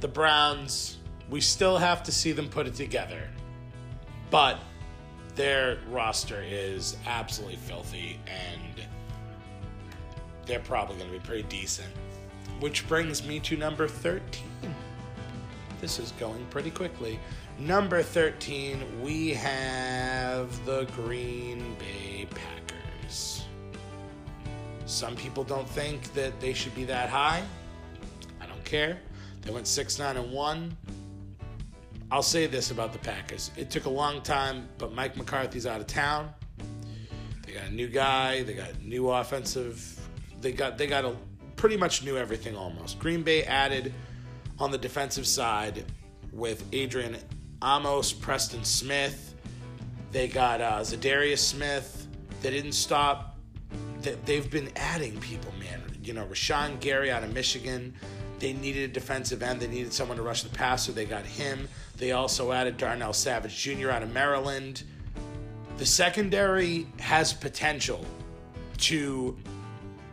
the 0.00 0.08
Browns, 0.08 0.96
we 1.28 1.42
still 1.42 1.76
have 1.76 2.02
to 2.04 2.10
see 2.10 2.32
them 2.32 2.48
put 2.48 2.66
it 2.66 2.74
together. 2.74 3.28
But 4.30 4.60
their 5.34 5.76
roster 5.90 6.42
is 6.42 6.96
absolutely 7.06 7.56
filthy 7.56 8.18
and 8.26 8.86
they're 10.46 10.60
probably 10.60 10.96
going 10.96 11.10
to 11.10 11.18
be 11.18 11.22
pretty 11.22 11.42
decent. 11.50 11.92
Which 12.60 12.88
brings 12.88 13.26
me 13.26 13.40
to 13.40 13.58
number 13.58 13.88
13. 13.88 14.42
This 15.82 15.98
is 15.98 16.12
going 16.12 16.46
pretty 16.46 16.70
quickly. 16.70 17.20
Number 17.58 18.02
13, 18.02 19.02
we 19.02 19.34
have 19.34 20.64
the 20.64 20.84
Green 20.96 21.76
Bay. 21.78 22.21
Some 24.92 25.16
people 25.16 25.42
don't 25.42 25.68
think 25.68 26.12
that 26.12 26.38
they 26.38 26.52
should 26.52 26.74
be 26.74 26.84
that 26.84 27.08
high. 27.08 27.42
I 28.42 28.46
don't 28.46 28.62
care. 28.62 28.98
They 29.40 29.50
went 29.50 29.66
6 29.66 29.98
9 29.98 30.18
and 30.18 30.30
1. 30.30 30.76
I'll 32.10 32.22
say 32.22 32.46
this 32.46 32.70
about 32.70 32.92
the 32.92 32.98
Packers. 32.98 33.50
It 33.56 33.70
took 33.70 33.86
a 33.86 33.90
long 33.90 34.20
time, 34.20 34.68
but 34.76 34.92
Mike 34.92 35.16
McCarthy's 35.16 35.66
out 35.66 35.80
of 35.80 35.86
town. 35.86 36.30
They 37.46 37.54
got 37.54 37.64
a 37.64 37.74
new 37.74 37.88
guy, 37.88 38.42
they 38.42 38.52
got 38.52 38.82
new 38.82 39.08
offensive. 39.08 39.98
They 40.42 40.52
got 40.52 40.76
they 40.76 40.86
got 40.86 41.06
a 41.06 41.16
pretty 41.56 41.78
much 41.78 42.04
new 42.04 42.18
everything 42.18 42.54
almost. 42.54 42.98
Green 42.98 43.22
Bay 43.22 43.44
added 43.44 43.94
on 44.58 44.70
the 44.70 44.78
defensive 44.78 45.26
side 45.26 45.84
with 46.32 46.66
Adrian 46.72 47.16
Amos, 47.64 48.12
Preston 48.12 48.62
Smith. 48.62 49.34
They 50.10 50.28
got 50.28 50.60
uh, 50.60 50.80
Za'Darius 50.80 51.38
Smith. 51.38 52.06
They 52.42 52.50
didn't 52.50 52.72
stop 52.72 53.31
they've 54.02 54.50
been 54.50 54.70
adding 54.76 55.18
people, 55.20 55.52
man. 55.58 55.80
You 56.02 56.14
know, 56.14 56.24
Rashan 56.26 56.80
Gary 56.80 57.10
out 57.10 57.22
of 57.22 57.32
Michigan. 57.32 57.94
They 58.38 58.52
needed 58.52 58.90
a 58.90 58.92
defensive 58.92 59.42
end. 59.42 59.60
They 59.60 59.68
needed 59.68 59.92
someone 59.92 60.16
to 60.16 60.22
rush 60.22 60.42
the 60.42 60.50
passer. 60.50 60.90
So 60.90 60.92
they 60.92 61.04
got 61.04 61.24
him. 61.24 61.68
They 61.96 62.12
also 62.12 62.52
added 62.52 62.76
Darnell 62.76 63.12
Savage 63.12 63.56
Jr. 63.56 63.90
out 63.90 64.02
of 64.02 64.12
Maryland. 64.12 64.82
The 65.78 65.86
secondary 65.86 66.86
has 66.98 67.32
potential 67.32 68.04
to 68.78 69.36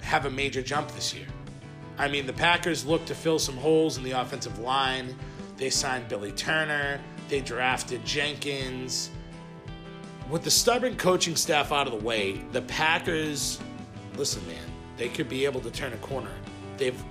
have 0.01 0.25
a 0.25 0.29
major 0.29 0.61
jump 0.61 0.91
this 0.91 1.13
year. 1.13 1.27
I 1.97 2.07
mean, 2.07 2.25
the 2.25 2.33
Packers 2.33 2.85
look 2.85 3.05
to 3.05 3.15
fill 3.15 3.39
some 3.39 3.57
holes 3.57 3.97
in 3.97 4.03
the 4.03 4.11
offensive 4.11 4.59
line. 4.59 5.15
They 5.57 5.69
signed 5.69 6.07
Billy 6.07 6.31
Turner. 6.31 7.01
They 7.27 7.41
drafted 7.41 8.05
Jenkins. 8.05 9.09
With 10.29 10.43
the 10.43 10.51
stubborn 10.51 10.95
coaching 10.95 11.35
staff 11.35 11.71
out 11.71 11.87
of 11.87 11.93
the 11.93 12.05
way, 12.05 12.43
the 12.51 12.61
Packers 12.61 13.59
listen, 14.19 14.45
man, 14.47 14.57
they 14.97 15.07
could 15.07 15.29
be 15.29 15.45
able 15.45 15.61
to 15.61 15.71
turn 15.71 15.93
a 15.93 15.97
corner. 15.97 16.33
They've 16.77 17.01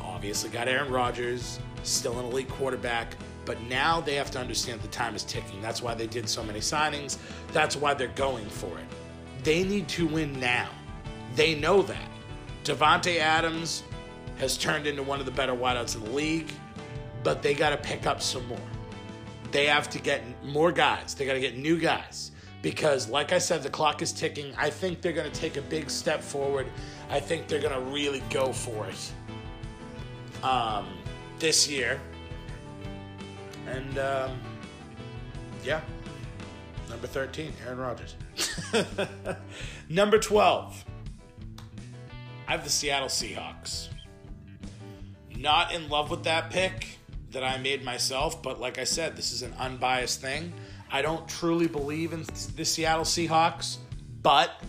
obviously 0.00 0.48
got 0.48 0.66
Aaron 0.66 0.90
Rodgers, 0.90 1.60
still 1.82 2.18
an 2.18 2.24
elite 2.24 2.48
quarterback, 2.48 3.14
but 3.44 3.60
now 3.64 4.00
they 4.00 4.14
have 4.14 4.30
to 4.30 4.40
understand 4.40 4.80
the 4.80 4.88
time 4.88 5.14
is 5.14 5.24
ticking. 5.24 5.60
That's 5.60 5.82
why 5.82 5.94
they 5.94 6.06
did 6.06 6.26
so 6.26 6.42
many 6.42 6.60
signings. 6.60 7.18
That's 7.52 7.76
why 7.76 7.92
they're 7.92 8.08
going 8.08 8.46
for 8.46 8.78
it. 8.78 9.44
They 9.44 9.62
need 9.62 9.88
to 9.88 10.06
win 10.06 10.40
now. 10.40 10.70
They 11.36 11.54
know 11.54 11.82
that. 11.82 12.08
Davante 12.64 13.18
Adams 13.18 13.82
has 14.38 14.56
turned 14.56 14.86
into 14.86 15.02
one 15.02 15.20
of 15.20 15.26
the 15.26 15.32
better 15.32 15.52
wideouts 15.52 15.96
in 15.96 16.04
the 16.04 16.10
league, 16.12 16.50
but 17.22 17.42
they 17.42 17.52
got 17.52 17.70
to 17.70 17.76
pick 17.76 18.06
up 18.06 18.22
some 18.22 18.46
more. 18.46 18.58
They 19.50 19.66
have 19.66 19.90
to 19.90 19.98
get 19.98 20.22
more 20.42 20.72
guys. 20.72 21.14
They 21.14 21.26
got 21.26 21.34
to 21.34 21.40
get 21.40 21.58
new 21.58 21.78
guys. 21.78 22.30
Because, 22.64 23.10
like 23.10 23.30
I 23.30 23.38
said, 23.38 23.62
the 23.62 23.68
clock 23.68 24.00
is 24.00 24.10
ticking. 24.10 24.54
I 24.56 24.70
think 24.70 25.02
they're 25.02 25.12
going 25.12 25.30
to 25.30 25.38
take 25.38 25.58
a 25.58 25.60
big 25.60 25.90
step 25.90 26.22
forward. 26.22 26.66
I 27.10 27.20
think 27.20 27.46
they're 27.46 27.60
going 27.60 27.74
to 27.74 27.92
really 27.92 28.22
go 28.30 28.54
for 28.54 28.86
it 28.86 29.12
um, 30.42 30.86
this 31.38 31.68
year. 31.68 32.00
And 33.68 33.98
um, 33.98 34.40
yeah, 35.62 35.82
number 36.88 37.06
13, 37.06 37.52
Aaron 37.66 37.78
Rodgers. 37.80 38.16
number 39.90 40.18
12, 40.18 40.86
I 42.48 42.50
have 42.50 42.64
the 42.64 42.70
Seattle 42.70 43.08
Seahawks. 43.08 43.88
Not 45.36 45.74
in 45.74 45.90
love 45.90 46.08
with 46.08 46.24
that 46.24 46.48
pick 46.48 46.96
that 47.32 47.44
I 47.44 47.58
made 47.58 47.84
myself, 47.84 48.42
but 48.42 48.58
like 48.58 48.78
I 48.78 48.84
said, 48.84 49.16
this 49.16 49.32
is 49.32 49.42
an 49.42 49.52
unbiased 49.58 50.22
thing. 50.22 50.54
I 50.94 51.02
don't 51.02 51.28
truly 51.28 51.66
believe 51.66 52.12
in 52.12 52.24
the 52.54 52.64
Seattle 52.64 53.04
Seahawks, 53.04 53.78
but 54.22 54.62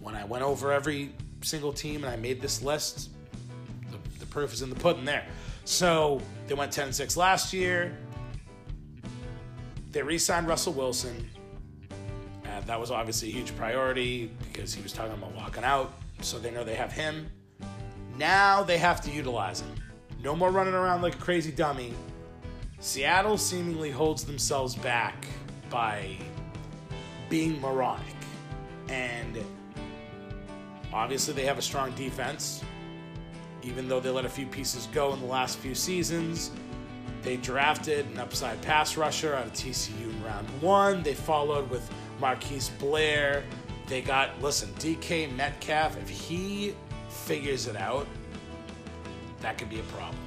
when 0.00 0.14
I 0.14 0.24
went 0.24 0.42
over 0.42 0.72
every 0.72 1.12
single 1.42 1.74
team 1.74 2.04
and 2.04 2.10
I 2.10 2.16
made 2.16 2.40
this 2.40 2.62
list, 2.62 3.10
the, 3.90 3.98
the 4.18 4.24
proof 4.24 4.54
is 4.54 4.62
in 4.62 4.70
the 4.70 4.76
pudding 4.76 5.04
there. 5.04 5.26
So 5.66 6.22
they 6.46 6.54
went 6.54 6.72
10 6.72 6.90
6 6.90 7.18
last 7.18 7.52
year. 7.52 7.94
They 9.92 10.02
re 10.02 10.16
signed 10.16 10.48
Russell 10.48 10.72
Wilson. 10.72 11.28
And 12.44 12.64
that 12.64 12.80
was 12.80 12.90
obviously 12.90 13.28
a 13.28 13.32
huge 13.32 13.54
priority 13.56 14.30
because 14.50 14.72
he 14.72 14.82
was 14.82 14.94
talking 14.94 15.12
about 15.12 15.34
walking 15.34 15.64
out. 15.64 15.92
So 16.22 16.38
they 16.38 16.50
know 16.50 16.64
they 16.64 16.76
have 16.76 16.92
him. 16.92 17.30
Now 18.16 18.62
they 18.62 18.78
have 18.78 19.02
to 19.02 19.10
utilize 19.10 19.60
him. 19.60 19.74
No 20.24 20.34
more 20.34 20.50
running 20.50 20.72
around 20.72 21.02
like 21.02 21.16
a 21.16 21.18
crazy 21.18 21.52
dummy. 21.52 21.92
Seattle 22.86 23.36
seemingly 23.36 23.90
holds 23.90 24.22
themselves 24.22 24.76
back 24.76 25.26
by 25.70 26.16
being 27.28 27.60
moronic. 27.60 28.14
And 28.88 29.44
obviously, 30.92 31.34
they 31.34 31.44
have 31.46 31.58
a 31.58 31.62
strong 31.62 31.90
defense. 31.96 32.62
Even 33.64 33.88
though 33.88 33.98
they 33.98 34.10
let 34.10 34.24
a 34.24 34.28
few 34.28 34.46
pieces 34.46 34.86
go 34.92 35.12
in 35.12 35.18
the 35.18 35.26
last 35.26 35.58
few 35.58 35.74
seasons, 35.74 36.52
they 37.22 37.36
drafted 37.36 38.06
an 38.06 38.18
upside 38.18 38.62
pass 38.62 38.96
rusher 38.96 39.34
out 39.34 39.46
of 39.46 39.52
TCU 39.52 40.02
in 40.02 40.24
round 40.24 40.48
one. 40.62 41.02
They 41.02 41.14
followed 41.14 41.68
with 41.68 41.90
Marquise 42.20 42.68
Blair. 42.78 43.42
They 43.88 44.00
got, 44.00 44.40
listen, 44.40 44.68
DK 44.74 45.34
Metcalf. 45.34 45.96
If 46.00 46.08
he 46.08 46.72
figures 47.08 47.66
it 47.66 47.74
out, 47.74 48.06
that 49.40 49.58
could 49.58 49.70
be 49.70 49.80
a 49.80 49.84
problem. 49.84 50.20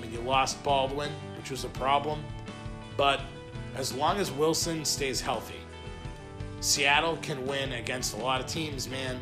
I 0.00 0.02
mean, 0.02 0.12
you 0.14 0.20
lost 0.20 0.62
Baldwin, 0.64 1.10
which 1.36 1.50
was 1.50 1.64
a 1.64 1.68
problem, 1.68 2.24
but 2.96 3.20
as 3.76 3.92
long 3.94 4.16
as 4.16 4.32
Wilson 4.32 4.82
stays 4.84 5.20
healthy, 5.20 5.60
Seattle 6.60 7.18
can 7.18 7.46
win 7.46 7.72
against 7.74 8.14
a 8.14 8.16
lot 8.16 8.40
of 8.40 8.46
teams, 8.46 8.88
man. 8.88 9.20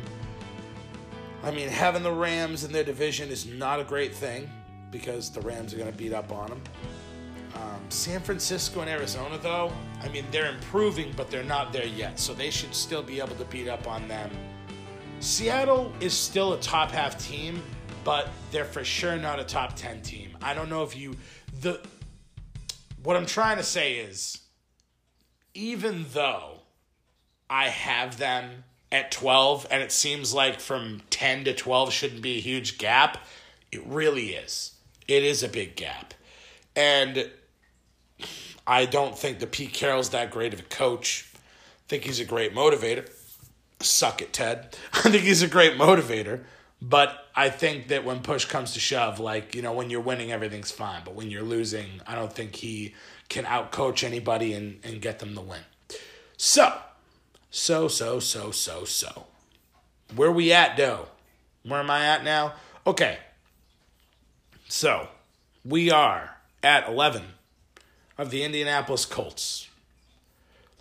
I 1.43 1.51
mean, 1.51 1.67
having 1.67 2.03
the 2.03 2.11
Rams 2.11 2.63
in 2.63 2.71
their 2.71 2.83
division 2.83 3.29
is 3.29 3.45
not 3.45 3.81
a 3.81 3.83
great 3.83 4.13
thing 4.13 4.49
because 4.89 5.29
the 5.29 5.41
Rams 5.41 5.73
are 5.73 5.77
going 5.77 5.91
to 5.91 5.97
beat 5.97 6.13
up 6.13 6.31
on 6.31 6.47
them. 6.47 6.61
Um, 7.55 7.81
San 7.89 8.21
Francisco 8.21 8.79
and 8.79 8.89
Arizona, 8.89 9.37
though, 9.37 9.73
I 10.01 10.07
mean, 10.09 10.25
they're 10.31 10.49
improving, 10.49 11.13
but 11.17 11.29
they're 11.29 11.43
not 11.43 11.73
there 11.73 11.85
yet, 11.85 12.19
so 12.19 12.33
they 12.33 12.49
should 12.49 12.73
still 12.73 13.03
be 13.03 13.19
able 13.19 13.35
to 13.35 13.45
beat 13.45 13.67
up 13.67 13.85
on 13.85 14.07
them. 14.07 14.29
Seattle 15.19 15.91
is 15.99 16.13
still 16.13 16.53
a 16.53 16.59
top 16.61 16.91
half 16.91 17.17
team, 17.19 17.61
but 18.03 18.29
they're 18.51 18.65
for 18.65 18.83
sure 18.83 19.17
not 19.17 19.39
a 19.39 19.43
top 19.43 19.75
10 19.75 20.01
team. 20.01 20.37
I 20.41 20.53
don't 20.53 20.69
know 20.69 20.83
if 20.83 20.97
you 20.97 21.15
the 21.61 21.79
what 23.03 23.15
I'm 23.15 23.25
trying 23.25 23.57
to 23.57 23.63
say 23.63 23.95
is 23.95 24.39
even 25.53 26.05
though 26.13 26.59
I 27.49 27.69
have 27.69 28.17
them 28.17 28.63
at 28.91 29.11
12 29.11 29.67
and 29.71 29.81
it 29.81 29.91
seems 29.91 30.33
like 30.33 30.59
from 30.59 31.01
10 31.09 31.45
to 31.45 31.53
12 31.53 31.91
shouldn't 31.91 32.21
be 32.21 32.37
a 32.37 32.41
huge 32.41 32.77
gap, 32.77 33.17
it 33.71 33.85
really 33.85 34.29
is. 34.29 34.73
It 35.07 35.23
is 35.23 35.43
a 35.43 35.49
big 35.49 35.75
gap. 35.75 36.13
And 36.75 37.29
I 38.65 38.85
don't 38.85 39.17
think 39.17 39.39
that 39.39 39.51
Pete 39.51 39.73
Carroll's 39.73 40.09
that 40.09 40.31
great 40.31 40.53
of 40.53 40.59
a 40.59 40.63
coach. 40.63 41.27
I 41.35 41.39
think 41.87 42.03
he's 42.03 42.19
a 42.19 42.25
great 42.25 42.53
motivator. 42.53 43.09
Suck 43.79 44.21
it, 44.21 44.33
Ted. 44.33 44.77
I 44.93 45.09
think 45.09 45.23
he's 45.23 45.41
a 45.41 45.47
great 45.47 45.73
motivator. 45.73 46.43
But 46.81 47.27
I 47.35 47.49
think 47.49 47.89
that 47.89 48.05
when 48.05 48.21
push 48.21 48.45
comes 48.45 48.73
to 48.73 48.79
shove, 48.79 49.19
like, 49.19 49.53
you 49.53 49.61
know, 49.61 49.73
when 49.73 49.89
you're 49.89 49.99
winning, 49.99 50.31
everything's 50.31 50.71
fine. 50.71 51.01
But 51.03 51.13
when 51.13 51.29
you're 51.29 51.43
losing, 51.43 52.01
I 52.07 52.15
don't 52.15 52.31
think 52.31 52.55
he 52.55 52.93
can 53.27 53.45
outcoach 53.45 54.03
anybody 54.03 54.53
and, 54.53 54.79
and 54.83 55.01
get 55.01 55.19
them 55.19 55.35
the 55.35 55.41
win. 55.41 55.61
So, 56.37 56.73
so, 57.51 57.87
so, 57.87 58.19
so, 58.19 58.51
so, 58.51 58.85
so. 58.85 59.25
Where 60.15 60.31
we 60.31 60.53
at, 60.53 60.77
though? 60.77 61.09
Where 61.63 61.81
am 61.81 61.89
I 61.89 62.05
at 62.05 62.23
now? 62.23 62.53
Okay. 62.87 63.17
So, 64.69 65.09
we 65.65 65.91
are 65.91 66.37
at 66.63 66.87
11 66.87 67.23
of 68.17 68.29
the 68.29 68.43
Indianapolis 68.43 69.05
Colts. 69.05 69.67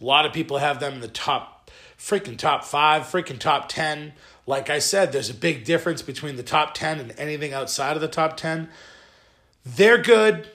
A 0.01 0.05
lot 0.05 0.27
of 0.27 0.33
people 0.33 0.59
have 0.59 0.79
them 0.79 0.95
in 0.95 1.01
the 1.01 1.09
top, 1.09 1.58
freaking 1.99 2.39
top 2.39 2.65
five, 2.65 3.03
freaking 3.03 3.39
top 3.39 3.69
10. 3.69 4.13
Like 4.47 4.71
I 4.71 4.79
said, 4.79 5.13
there's 5.13 5.31
a 5.31 5.35
big 5.35 5.65
difference 5.65 6.01
between 6.01 6.37
the 6.37 6.43
top 6.43 6.75
10 6.75 7.01
and 7.01 7.15
anything 7.19 7.53
outside 7.53 7.97
of 7.97 8.01
the 8.01 8.09
top 8.09 8.37
10. 8.37 8.69
They're 9.65 9.99
good. 9.99 10.49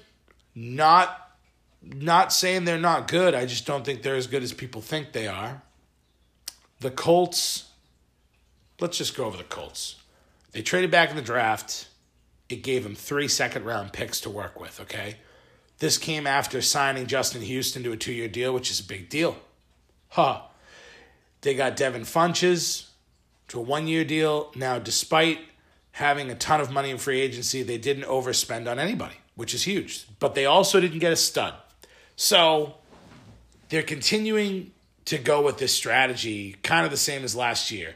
Not 0.55 1.19
not 1.85 2.31
saying 2.31 2.63
they're 2.63 2.77
not 2.77 3.09
good. 3.09 3.35
I 3.35 3.45
just 3.45 3.65
don't 3.65 3.83
think 3.83 4.03
they're 4.03 4.15
as 4.15 4.27
good 4.27 4.41
as 4.41 4.53
people 4.53 4.81
think 4.81 5.11
they 5.11 5.27
are. 5.27 5.61
The 6.79 6.91
Colts, 6.91 7.71
let's 8.79 8.97
just 8.97 9.17
go 9.17 9.25
over 9.25 9.35
the 9.35 9.43
Colts. 9.43 9.97
They 10.53 10.61
traded 10.61 10.91
back 10.91 11.09
in 11.09 11.17
the 11.17 11.21
draft. 11.21 11.89
It 12.47 12.63
gave 12.63 12.83
them 12.83 12.95
three 12.95 13.27
second 13.27 13.65
round 13.65 13.91
picks 13.91 14.21
to 14.21 14.29
work 14.29 14.61
with, 14.61 14.79
okay? 14.79 15.17
This 15.79 15.97
came 15.97 16.25
after 16.25 16.61
signing 16.61 17.07
Justin 17.07 17.41
Houston 17.41 17.83
to 17.83 17.91
a 17.91 17.97
two 17.97 18.13
year 18.13 18.29
deal, 18.29 18.53
which 18.53 18.71
is 18.71 18.79
a 18.79 18.85
big 18.85 19.09
deal. 19.09 19.35
Huh. 20.09 20.43
They 21.43 21.53
got 21.53 21.75
Devin 21.75 22.03
Funchess, 22.03 22.89
to 23.49 23.59
a 23.59 23.61
one 23.61 23.87
year 23.87 24.03
deal. 24.03 24.51
Now, 24.55 24.79
despite 24.79 25.39
having 25.91 26.31
a 26.31 26.35
ton 26.35 26.59
of 26.59 26.71
money 26.71 26.89
in 26.89 26.97
free 26.97 27.21
agency, 27.21 27.61
they 27.61 27.77
didn't 27.77 28.05
overspend 28.05 28.69
on 28.69 28.79
anybody, 28.79 29.15
which 29.35 29.53
is 29.53 29.63
huge. 29.63 30.07
But 30.19 30.33
they 30.33 30.45
also 30.45 30.79
didn't 30.79 30.99
get 30.99 31.13
a 31.13 31.15
stud. 31.15 31.53
So 32.15 32.75
they're 33.69 33.83
continuing 33.83 34.71
to 35.05 35.17
go 35.17 35.41
with 35.41 35.57
this 35.59 35.73
strategy, 35.73 36.55
kind 36.63 36.85
of 36.85 36.91
the 36.91 36.97
same 36.97 37.23
as 37.23 37.35
last 37.35 37.69
year. 37.69 37.95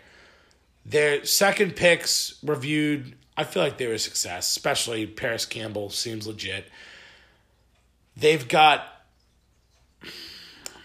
Their 0.85 1.25
second 1.25 1.75
picks 1.75 2.37
reviewed, 2.43 3.15
I 3.35 3.43
feel 3.43 3.63
like 3.63 3.77
they 3.77 3.87
were 3.87 3.93
a 3.93 3.99
success, 3.99 4.47
especially 4.47 5.07
Parris 5.07 5.45
Campbell 5.45 5.89
seems 5.89 6.27
legit. 6.27 6.69
They've 8.15 8.47
got, 8.47 8.83
I'm 10.03 10.09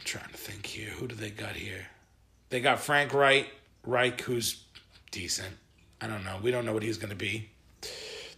trying 0.04 0.30
to 0.30 0.36
think 0.36 0.66
here, 0.66 0.90
who 0.90 1.08
do 1.08 1.14
they 1.14 1.30
got 1.30 1.56
here? 1.56 1.88
They 2.52 2.60
got 2.60 2.80
Frank 2.80 3.14
Wright, 3.14 3.48
Reich, 3.82 4.20
who's 4.20 4.62
decent. 5.10 5.56
I 6.02 6.06
don't 6.06 6.22
know. 6.22 6.38
We 6.42 6.50
don't 6.50 6.66
know 6.66 6.74
what 6.74 6.82
he's 6.82 6.98
going 6.98 7.08
to 7.08 7.16
be. 7.16 7.48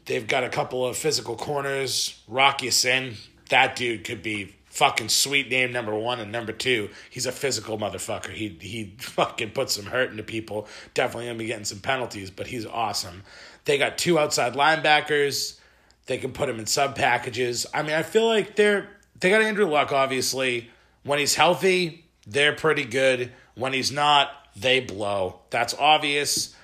They've 0.05 0.25
got 0.25 0.45
a 0.45 0.49
couple 0.49 0.87
of 0.87 0.97
physical 0.97 1.35
corners. 1.35 2.23
Rock 2.29 2.63
Ya-Sin, 2.63 3.15
that 3.49 3.75
dude 3.75 4.05
could 4.05 4.23
be 4.23 4.55
fucking 4.67 5.09
sweet 5.09 5.51
name 5.51 5.73
number 5.73 5.93
one 5.93 6.21
and 6.21 6.31
number 6.31 6.53
two. 6.53 6.91
He's 7.11 7.27
a 7.27 7.33
physical 7.33 7.77
motherfucker. 7.77 8.31
He 8.31 8.57
he 8.61 8.95
fucking 9.01 9.51
puts 9.51 9.75
some 9.75 9.87
hurt 9.87 10.13
into 10.13 10.23
people. 10.23 10.69
Definitely 10.95 11.27
gonna 11.27 11.39
be 11.39 11.47
getting 11.47 11.65
some 11.65 11.81
penalties, 11.81 12.31
but 12.31 12.47
he's 12.47 12.67
awesome. 12.67 13.25
They 13.65 13.79
got 13.79 13.99
two 13.99 14.17
outside 14.17 14.55
linebackers. 14.55 15.59
They 16.07 16.19
can 16.19 16.31
put 16.31 16.49
him 16.49 16.61
in 16.61 16.67
sub 16.67 16.95
packages. 16.95 17.67
I 17.75 17.83
mean, 17.83 17.97
I 17.97 18.05
feel 18.05 18.29
like 18.29 18.55
they're 18.55 18.89
they 19.19 19.31
got 19.31 19.43
Andrew 19.43 19.67
Luck. 19.67 19.91
Obviously, 19.91 20.71
when 21.03 21.19
he's 21.19 21.35
healthy, 21.35 22.05
they're 22.29 22.55
pretty 22.55 22.85
good. 22.85 23.33
When 23.55 23.73
he's 23.73 23.93
not, 23.93 24.31
they 24.57 24.81
blow. 24.81 25.41
That's 25.51 25.75
obvious. 25.75 26.55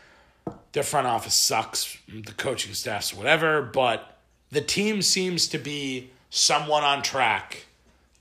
Their 0.72 0.82
front 0.82 1.06
office 1.06 1.34
sucks, 1.34 1.96
the 2.08 2.32
coaching 2.32 2.74
staff's 2.74 3.12
whatever, 3.12 3.62
but 3.62 4.18
the 4.50 4.60
team 4.60 5.02
seems 5.02 5.48
to 5.48 5.58
be 5.58 6.10
somewhat 6.30 6.84
on 6.84 7.02
track. 7.02 7.66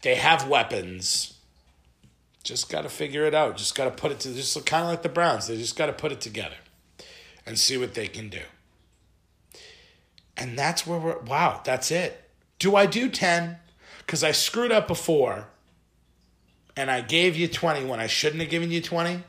They 0.02 0.16
have 0.16 0.48
weapons. 0.48 1.34
Just 2.44 2.70
got 2.70 2.82
to 2.84 2.90
figure 2.90 3.26
it 3.26 3.36
out. 3.36 3.58
Just 3.58 3.76
got 3.76 3.86
to 3.86 3.92
put 3.92 4.12
it 4.12 4.20
to 4.22 4.34
just 4.34 4.66
kind 4.66 4.84
of 4.84 4.90
like 4.90 5.04
the 5.04 5.10
Browns. 5.10 5.48
They 5.48 5.58
just 5.58 5.76
got 5.76 5.88
to 5.88 5.94
put 5.94 6.12
it 6.12 6.22
together 6.22 6.56
and 7.46 7.60
see 7.60 7.78
what 7.78 7.94
they 7.94 8.08
can 8.08 8.30
do. 8.30 8.42
And 10.38 10.58
that's 10.58 10.88
where 10.88 11.00
we're 11.00 11.20
wow, 11.20 11.62
that's 11.64 11.92
it. 11.92 12.30
Do 12.58 12.76
I 12.76 12.86
do 12.86 13.10
10? 13.10 13.58
Cuz 14.08 14.24
I 14.24 14.32
screwed 14.32 14.72
up 14.72 14.88
before 14.88 15.48
and 16.80 16.90
I 16.90 17.02
gave 17.02 17.36
you 17.36 17.50
20 17.50 17.88
when 17.88 18.00
I 18.00 18.08
shouldn't 18.08 18.40
have 18.42 18.50
given 18.50 18.72
you 18.72 18.80
20. 18.80 19.22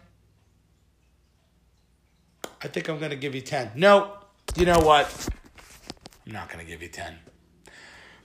I 2.63 2.69
think 2.69 2.89
I'm 2.89 3.01
going 3.01 3.11
to 3.11 3.17
give 3.17 3.35
you 3.35 3.41
10. 3.41 3.73
No, 3.75 4.19
you 4.55 4.67
know 4.67 4.79
what? 4.79 5.29
I'm 6.25 6.33
not 6.33 6.49
going 6.49 6.65
to 6.65 6.71
give 6.71 6.81
you 6.81 6.89
10. 6.89 7.13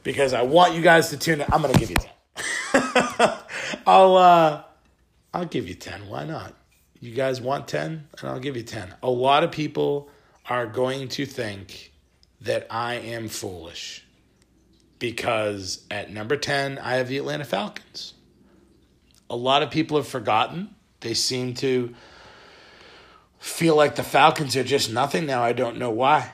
Because 0.03 0.33
I 0.33 0.43
want 0.43 0.75
you 0.75 0.81
guys 0.81 1.09
to 1.09 1.17
tune 1.17 1.41
in. 1.41 1.47
I'm 1.51 1.63
going 1.63 1.73
to 1.73 1.79
give 1.79 1.89
you 1.89 1.95
10. 1.95 2.11
I'll, 3.87 4.15
uh, 4.15 4.63
I'll 5.33 5.45
give 5.45 5.67
you 5.67 5.73
10. 5.73 6.07
Why 6.07 6.23
not? 6.23 6.53
You 6.99 7.15
guys 7.15 7.41
want 7.41 7.67
10? 7.67 8.07
And 8.19 8.29
I'll 8.29 8.39
give 8.39 8.55
you 8.55 8.61
10. 8.61 8.93
A 9.01 9.09
lot 9.09 9.43
of 9.43 9.51
people 9.51 10.07
are 10.47 10.67
going 10.67 11.07
to 11.07 11.25
think 11.25 11.93
that 12.41 12.67
I 12.69 12.95
am 12.95 13.29
foolish 13.29 14.05
because 14.99 15.83
at 15.89 16.11
number 16.11 16.37
10, 16.37 16.77
I 16.77 16.97
have 16.97 17.07
the 17.07 17.17
Atlanta 17.17 17.45
Falcons. 17.45 18.13
A 19.29 19.35
lot 19.35 19.63
of 19.63 19.71
people 19.71 19.97
have 19.97 20.07
forgotten. 20.07 20.75
They 20.99 21.13
seem 21.13 21.53
to 21.55 21.93
feel 23.39 23.75
like 23.75 23.95
the 23.95 24.03
Falcons 24.03 24.55
are 24.55 24.63
just 24.63 24.91
nothing 24.91 25.25
now. 25.25 25.43
I 25.43 25.53
don't 25.53 25.77
know 25.77 25.91
why. 25.91 26.31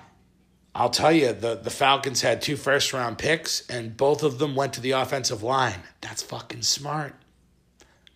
I'll 0.74 0.90
tell 0.90 1.12
you, 1.12 1.34
the, 1.34 1.56
the 1.56 1.70
Falcons 1.70 2.22
had 2.22 2.42
two 2.42 2.56
first 2.56 2.94
round 2.94 3.18
picks, 3.18 3.68
and 3.68 3.98
both 3.98 4.24
of 4.24 4.40
them 4.40 4.56
went 4.56 4.74
to 4.74 4.82
the 4.82 4.92
offensive 4.92 5.44
line. 5.44 5.82
That's 6.00 6.22
fucking 6.22 6.62
smart. 6.62 7.14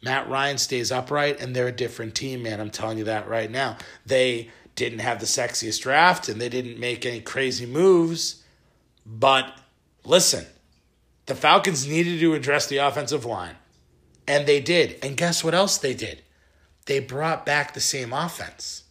Matt 0.02 0.30
Ryan 0.30 0.58
stays 0.58 0.92
upright, 0.92 1.42
and 1.42 1.56
they're 1.56 1.68
a 1.68 1.74
different 1.74 2.16
team, 2.16 2.44
man. 2.44 2.62
I'm 2.62 2.70
telling 2.70 2.98
you 2.98 3.04
that 3.06 3.28
right 3.28 3.52
now. 3.52 3.78
They 4.06 4.52
didn't 4.76 5.00
have 5.00 5.20
the 5.20 5.26
sexiest 5.26 5.82
draft, 5.82 6.30
and 6.30 6.40
they 6.40 6.48
didn't 6.48 6.80
make 6.80 7.06
any 7.06 7.22
crazy 7.22 7.66
moves. 7.66 8.44
But 9.06 9.58
listen, 10.06 10.46
the 11.26 11.36
Falcons 11.36 11.88
needed 11.88 12.20
to 12.20 12.34
address 12.36 12.68
the 12.68 12.78
offensive 12.78 13.26
line, 13.26 13.56
and 14.28 14.48
they 14.48 14.60
did. 14.60 14.98
And 15.04 15.18
guess 15.18 15.44
what 15.44 15.54
else 15.54 15.78
they 15.78 15.94
did? 15.94 16.22
They 16.86 17.00
brought 17.00 17.46
back 17.46 17.74
the 17.74 17.80
same 17.80 18.14
offense. 18.14 18.84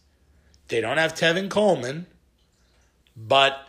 They 0.67 0.81
don't 0.81 0.97
have 0.97 1.13
Tevin 1.13 1.49
Coleman 1.49 2.07
but 3.15 3.67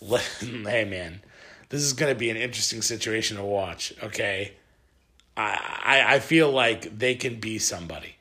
hey, 0.40 0.84
man, 0.84 1.22
this 1.68 1.82
is 1.82 1.92
going 1.92 2.12
to 2.12 2.18
be 2.18 2.30
an 2.30 2.36
interesting 2.36 2.82
situation 2.82 3.36
to 3.36 3.44
watch. 3.44 3.92
Okay, 4.02 4.52
I, 5.36 5.80
I 5.84 6.14
I 6.14 6.18
feel 6.18 6.50
like 6.50 6.98
they 6.98 7.14
can 7.14 7.40
be 7.40 7.58
somebody. 7.58 8.16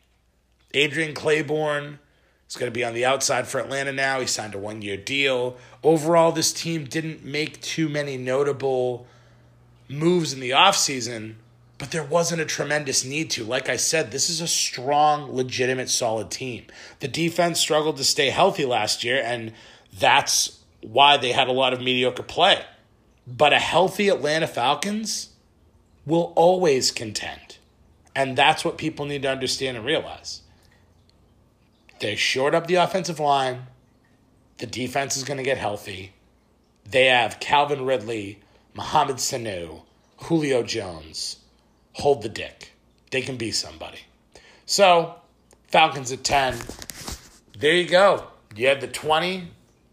Adrian 0.74 1.14
Clayborn 1.14 2.00
is 2.50 2.56
going 2.56 2.72
to 2.72 2.74
be 2.76 2.84
on 2.84 2.94
the 2.94 3.06
outside 3.06 3.48
for 3.48 3.60
Atlanta 3.60 3.92
now. 3.92 4.20
He 4.20 4.28
signed 4.28 4.56
a 4.56 4.60
one 4.60 4.82
year 4.82 4.98
deal. 4.98 5.58
Overall, 5.84 6.32
this 6.32 6.54
team 6.54 6.86
didn't 6.86 7.24
make 7.24 7.62
too 7.62 7.90
many 7.90 8.18
notable 8.18 9.08
moves 9.90 10.34
in 10.34 10.40
the 10.40 10.52
offseason, 10.52 11.36
but 11.78 11.92
there 11.92 12.04
wasn't 12.04 12.42
a 12.42 12.46
tremendous 12.46 13.04
need 13.04 13.30
to. 13.32 13.44
Like 13.44 13.70
I 13.70 13.76
said, 13.76 14.12
this 14.12 14.30
is 14.30 14.42
a 14.42 14.48
strong, 14.48 15.34
legitimate, 15.34 15.90
solid 15.90 16.30
team. 16.32 16.66
The 17.00 17.08
defense 17.08 17.60
struggled 17.60 17.98
to 17.98 18.04
stay 18.04 18.30
healthy 18.30 18.66
last 18.66 19.04
year, 19.04 19.22
and 19.24 19.54
that's 19.92 20.60
why 20.82 21.18
they 21.18 21.32
had 21.32 21.48
a 21.48 21.54
lot 21.54 21.74
of 21.74 21.82
mediocre 21.82 22.24
play. 22.24 22.64
But 23.26 23.54
a 23.54 23.60
healthy 23.60 24.10
Atlanta 24.10 24.48
Falcons 24.48 25.30
will 26.06 26.34
always 26.36 26.92
contend. 26.92 27.58
And 28.16 28.38
that's 28.38 28.64
what 28.64 28.78
people 28.78 29.06
need 29.06 29.24
to 29.24 29.32
understand 29.32 29.78
and 29.78 29.86
realize. 29.86 30.42
They 32.00 32.16
shored 32.16 32.54
up 32.54 32.68
the 32.68 32.76
offensive 32.76 33.20
line. 33.20 33.64
The 34.58 34.68
defense 34.68 35.18
is 35.18 35.24
going 35.24 35.38
to 35.38 35.44
get 35.44 35.58
healthy. 35.58 36.14
They 36.86 37.06
have 37.06 37.40
Calvin 37.40 37.86
Ridley, 37.86 38.40
Mohamed 38.74 39.16
Sanu, 39.18 39.84
Julio 40.18 40.64
Jones. 40.64 41.38
Hold 41.94 42.22
the 42.22 42.30
dick. 42.30 42.74
They 43.12 43.22
can 43.22 43.38
be 43.38 43.52
somebody. 43.52 44.00
So, 44.66 45.16
Falcons 45.68 46.12
at 46.12 46.24
10. 46.24 46.56
There 47.58 47.74
you 47.74 47.88
go. 47.88 48.28
You 48.56 48.68
had 48.68 48.82
the 48.82 48.88
20, 48.88 49.50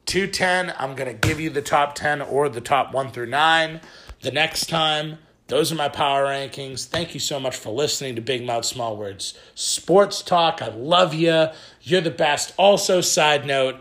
210, 0.06 0.74
I'm 0.78 0.94
going 0.94 1.08
to 1.08 1.28
give 1.28 1.40
you 1.40 1.50
the 1.50 1.62
top 1.62 1.94
10 1.94 2.20
or 2.20 2.48
the 2.48 2.60
top 2.60 2.92
1 2.92 3.12
through 3.12 3.26
9 3.26 3.80
the 4.22 4.30
next 4.30 4.68
time. 4.68 5.18
Those 5.46 5.72
are 5.72 5.76
my 5.76 5.88
power 5.88 6.26
rankings. 6.26 6.86
Thank 6.86 7.12
you 7.12 7.20
so 7.20 7.40
much 7.40 7.56
for 7.56 7.70
listening 7.70 8.14
to 8.14 8.20
Big 8.20 8.46
Mouth 8.46 8.64
Small 8.64 8.96
Words 8.96 9.34
Sports 9.54 10.22
Talk. 10.22 10.62
I 10.62 10.68
love 10.68 11.12
you. 11.12 11.48
You're 11.82 12.00
the 12.00 12.10
best. 12.10 12.54
Also, 12.56 13.00
side 13.00 13.46
note, 13.46 13.80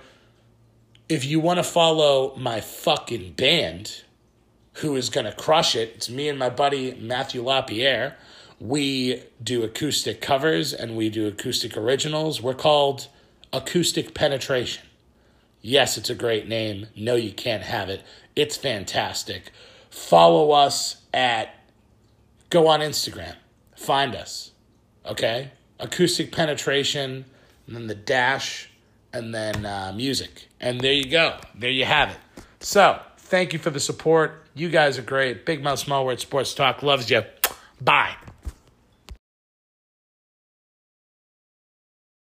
if 1.07 1.25
you 1.25 1.39
want 1.39 1.57
to 1.57 1.63
follow 1.63 2.35
my 2.35 2.59
fucking 2.61 3.33
band, 3.33 4.03
who 4.79 4.95
is 4.95 5.09
going 5.09 5.25
to 5.25 5.31
crush 5.33 5.75
it, 5.75 5.93
it's 5.95 6.09
me 6.09 6.29
and 6.29 6.39
my 6.39 6.49
buddy 6.49 6.93
Matthew 6.95 7.43
LaPierre. 7.43 8.15
We 8.59 9.23
do 9.41 9.63
acoustic 9.63 10.21
covers 10.21 10.73
and 10.73 10.95
we 10.95 11.09
do 11.09 11.27
acoustic 11.27 11.77
originals. 11.77 12.41
We're 12.41 12.53
called 12.53 13.07
Acoustic 13.51 14.13
Penetration. 14.13 14.85
Yes, 15.61 15.97
it's 15.97 16.09
a 16.09 16.15
great 16.15 16.47
name. 16.47 16.87
No, 16.95 17.15
you 17.15 17.31
can't 17.31 17.63
have 17.63 17.89
it. 17.89 18.03
It's 18.35 18.55
fantastic. 18.55 19.51
Follow 19.89 20.51
us 20.51 21.01
at, 21.13 21.55
go 22.49 22.67
on 22.67 22.79
Instagram, 22.79 23.35
find 23.75 24.15
us, 24.15 24.51
okay? 25.05 25.51
Acoustic 25.79 26.31
penetration, 26.31 27.25
and 27.67 27.75
then 27.75 27.87
the 27.87 27.95
dash, 27.95 28.69
and 29.11 29.33
then 29.33 29.65
uh, 29.65 29.91
music. 29.95 30.47
And 30.59 30.79
there 30.79 30.93
you 30.93 31.09
go. 31.09 31.37
There 31.55 31.69
you 31.69 31.85
have 31.85 32.11
it. 32.11 32.17
So, 32.59 33.01
thank 33.29 33.53
you 33.53 33.59
for 33.59 33.69
the 33.69 33.79
support. 33.79 34.43
You 34.55 34.69
guys 34.69 34.97
are 34.97 35.03
great. 35.03 35.45
Big 35.45 35.63
Mouth 35.63 35.79
Small 35.79 36.05
Word 36.05 36.19
Sports 36.19 36.53
Talk 36.53 36.83
loves 36.83 37.09
you. 37.09 37.23
Bye. 37.79 38.15